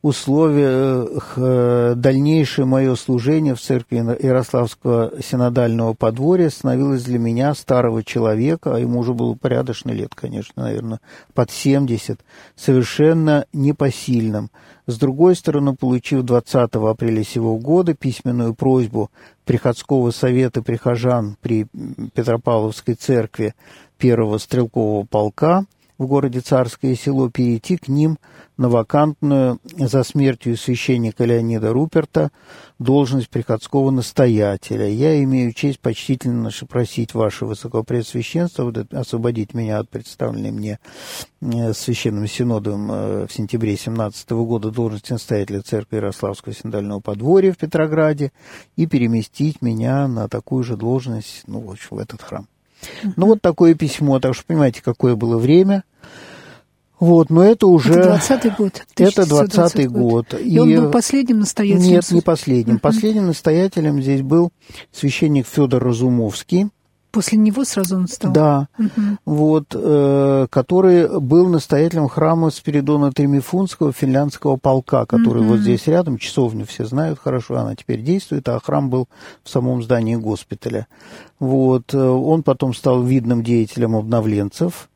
условиях 0.01 1.33
э, 1.37 1.93
дальнейшее 1.95 2.65
мое 2.65 2.95
служение 2.95 3.55
в 3.55 3.61
церкви 3.61 3.97
Ярославского 4.23 5.13
синодального 5.21 5.93
подворья 5.93 6.49
становилось 6.49 7.03
для 7.03 7.19
меня, 7.19 7.53
старого 7.55 8.03
человека, 8.03 8.75
а 8.75 8.79
ему 8.79 8.99
уже 8.99 9.13
было 9.13 9.33
порядочно 9.33 9.91
лет, 9.91 10.13
конечно, 10.15 10.63
наверное, 10.63 10.99
под 11.33 11.51
70, 11.51 12.19
совершенно 12.55 13.45
непосильным. 13.53 14.51
С 14.85 14.97
другой 14.97 15.35
стороны, 15.35 15.75
получив 15.75 16.23
20 16.23 16.75
апреля 16.75 17.23
сего 17.23 17.57
года 17.57 17.93
письменную 17.93 18.53
просьбу 18.53 19.11
Приходского 19.45 20.11
совета 20.11 20.61
прихожан 20.61 21.37
при 21.41 21.67
Петропавловской 22.13 22.95
церкви 22.95 23.55
первого 23.97 24.37
стрелкового 24.37 25.05
полка 25.05 25.65
в 25.97 26.05
городе 26.05 26.41
Царское 26.41 26.95
село 26.95 27.29
перейти 27.29 27.77
к 27.77 27.87
ним 27.87 28.17
на 28.57 28.69
вакантную 28.69 29.59
за 29.63 30.03
смертью 30.03 30.57
священника 30.57 31.25
Леонида 31.25 31.73
Руперта 31.73 32.31
должность 32.79 33.29
приходского 33.29 33.91
настоятеля. 33.91 34.87
Я 34.87 35.21
имею 35.23 35.53
честь 35.53 35.79
почтительно 35.79 36.51
просить 36.67 37.13
ваше 37.13 37.45
высокопреосвященство 37.45 38.73
освободить 38.91 39.53
меня 39.53 39.79
от 39.79 39.89
представленной 39.89 40.51
мне 40.51 40.79
э, 41.41 41.73
священным 41.73 42.27
синодом 42.27 42.91
э, 42.91 43.27
в 43.27 43.33
сентябре 43.33 43.75
17 43.77 44.29
года 44.31 44.71
должности 44.71 45.13
настоятеля 45.13 45.61
церкви 45.61 45.97
Ярославского 45.97 46.53
синодального 46.53 46.99
подворья 46.99 47.53
в 47.53 47.57
Петрограде 47.57 48.31
и 48.75 48.85
переместить 48.85 49.61
меня 49.61 50.07
на 50.07 50.27
такую 50.27 50.63
же 50.63 50.77
должность 50.77 51.43
ну, 51.47 51.75
в 51.89 51.97
этот 51.97 52.21
храм. 52.21 52.47
Ну, 53.15 53.27
вот 53.27 53.41
такое 53.41 53.73
письмо, 53.75 54.19
так 54.19 54.33
что 54.33 54.45
понимаете, 54.45 54.81
какое 54.83 55.15
было 55.15 55.37
время. 55.37 55.83
Вот, 56.99 57.29
но 57.29 57.43
это 57.43 57.67
уже... 57.67 57.93
Это 57.93 58.15
20-й 58.15 58.49
год. 58.57 58.85
Это 58.95 59.21
20-й 59.21 59.85
год. 59.85 60.33
И, 60.33 60.55
и 60.55 60.59
он 60.59 60.75
был 60.75 60.91
последним 60.91 61.39
настоятелем? 61.41 61.87
Нет, 61.87 62.11
не 62.11 62.21
последним. 62.21 62.79
Последним 62.79 63.27
настоятелем 63.27 64.01
здесь 64.01 64.23
был 64.23 64.51
священник 64.91 65.45
Федор 65.45 65.83
Разумовский. 65.83 66.69
После 67.11 67.37
него 67.37 67.63
сразу 67.63 67.95
он 67.95 68.07
стал? 68.07 68.31
Да. 68.31 68.67
Uh-huh. 68.77 69.17
Вот, 69.25 69.65
э, 69.73 70.47
который 70.49 71.19
был 71.19 71.47
настоятелем 71.47 72.07
храма 72.09 72.49
Спиридона 72.49 73.11
Тремифунского 73.11 73.91
финляндского 73.91 74.57
полка, 74.57 75.05
который 75.05 75.43
uh-huh. 75.43 75.47
вот 75.47 75.59
здесь 75.59 75.87
рядом, 75.87 76.17
часовню 76.17 76.65
все 76.65 76.85
знают 76.85 77.19
хорошо, 77.19 77.57
она 77.57 77.75
теперь 77.75 78.01
действует, 78.01 78.47
а 78.49 78.59
храм 78.59 78.89
был 78.89 79.07
в 79.43 79.49
самом 79.49 79.81
здании 79.81 80.15
госпиталя. 80.15 80.87
Вот, 81.39 81.93
э, 81.93 81.97
он 81.97 82.43
потом 82.43 82.73
стал 82.73 83.03
видным 83.03 83.43
деятелем 83.43 83.95
обновленцев 83.95 84.89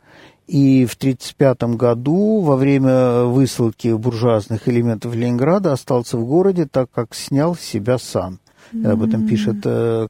и 0.51 0.85
в 0.85 0.95
1935 0.95 1.77
году 1.77 2.41
во 2.41 2.57
время 2.57 3.23
высылки 3.23 3.93
буржуазных 3.93 4.67
элементов 4.67 5.15
Ленинграда 5.15 5.71
остался 5.71 6.17
в 6.17 6.25
городе, 6.25 6.65
так 6.65 6.91
как 6.91 7.15
снял 7.15 7.55
себя. 7.55 7.95
Mm-hmm. 7.95 8.87
Об 8.87 9.03
этом 9.03 9.27
пишет 9.27 9.57
э, 9.63 10.07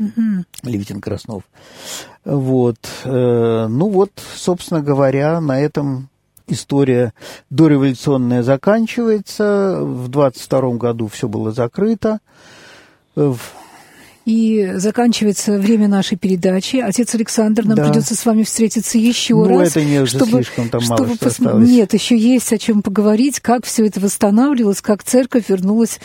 Краснов-Левитин. 0.00 0.44
Mm-hmm. 0.64 0.70
Левитин-Краснов. 0.70 1.42
Вот. 2.24 2.78
Э, 3.04 3.66
ну 3.68 3.88
вот, 3.88 4.10
собственно 4.34 4.80
говоря, 4.80 5.40
на 5.40 5.60
этом 5.60 6.08
история 6.46 7.12
дореволюционная 7.50 8.42
заканчивается. 8.42 9.78
В 9.82 10.08
22 10.08 10.70
году 10.74 11.08
все 11.08 11.28
было 11.28 11.52
закрыто. 11.52 12.20
В 13.14 13.38
и 14.26 14.72
заканчивается 14.74 15.58
время 15.58 15.88
нашей 15.88 16.16
передачи. 16.16 16.76
Отец 16.76 17.14
Александр, 17.14 17.64
нам 17.64 17.76
да. 17.76 17.88
придется 17.88 18.14
с 18.14 18.24
вами 18.24 18.42
встретиться 18.42 18.98
еще 18.98 19.34
ну, 19.34 19.48
раз. 19.48 19.70
это 19.70 19.84
не 19.84 19.98
уже 19.98 20.18
чтобы, 20.18 20.42
слишком 20.42 20.68
там 20.68 20.80
чтобы 20.82 21.02
мало 21.02 21.14
что 21.14 21.24
пос... 21.24 21.32
осталось. 21.32 21.68
Нет, 21.68 21.94
еще 21.94 22.16
есть 22.16 22.52
о 22.52 22.58
чем 22.58 22.82
поговорить, 22.82 23.40
как 23.40 23.64
все 23.64 23.86
это 23.86 23.98
восстанавливалось, 23.98 24.82
как 24.82 25.02
церковь 25.02 25.48
вернулась 25.48 26.00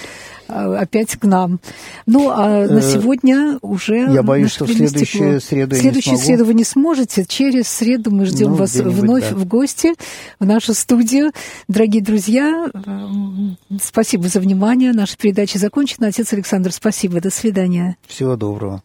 опять 0.48 1.16
к 1.16 1.24
нам. 1.24 1.60
Ну, 2.06 2.30
а 2.30 2.68
на 2.68 2.80
э, 2.80 2.82
сегодня 2.82 3.58
уже... 3.62 3.98
Я 4.12 4.24
боюсь, 4.24 4.52
что 4.52 4.66
в 4.66 4.72
следующую 4.72 5.42
среду 5.42 5.76
В 5.76 5.80
следующую 5.80 6.18
среду 6.18 6.46
вы 6.46 6.54
не 6.54 6.64
сможете. 6.64 7.26
Через 7.26 7.68
среду 7.68 8.12
мы 8.12 8.26
ждем 8.26 8.52
ну, 8.52 8.56
вас 8.56 8.76
вновь 8.76 9.30
да. 9.30 9.36
в 9.36 9.46
гости 9.46 9.94
в 10.40 10.46
нашу 10.46 10.74
студию. 10.74 11.32
Дорогие 11.68 12.02
друзья, 12.02 12.70
спасибо 13.82 14.28
за 14.28 14.40
внимание. 14.40 14.94
Наша 14.94 15.18
передача 15.18 15.58
закончена. 15.60 16.08
Отец 16.08 16.32
Александр, 16.34 16.72
спасибо. 16.72 17.22
До 17.22 17.30
свидания. 17.30 17.98
Всего 18.08 18.36
доброго. 18.36 18.84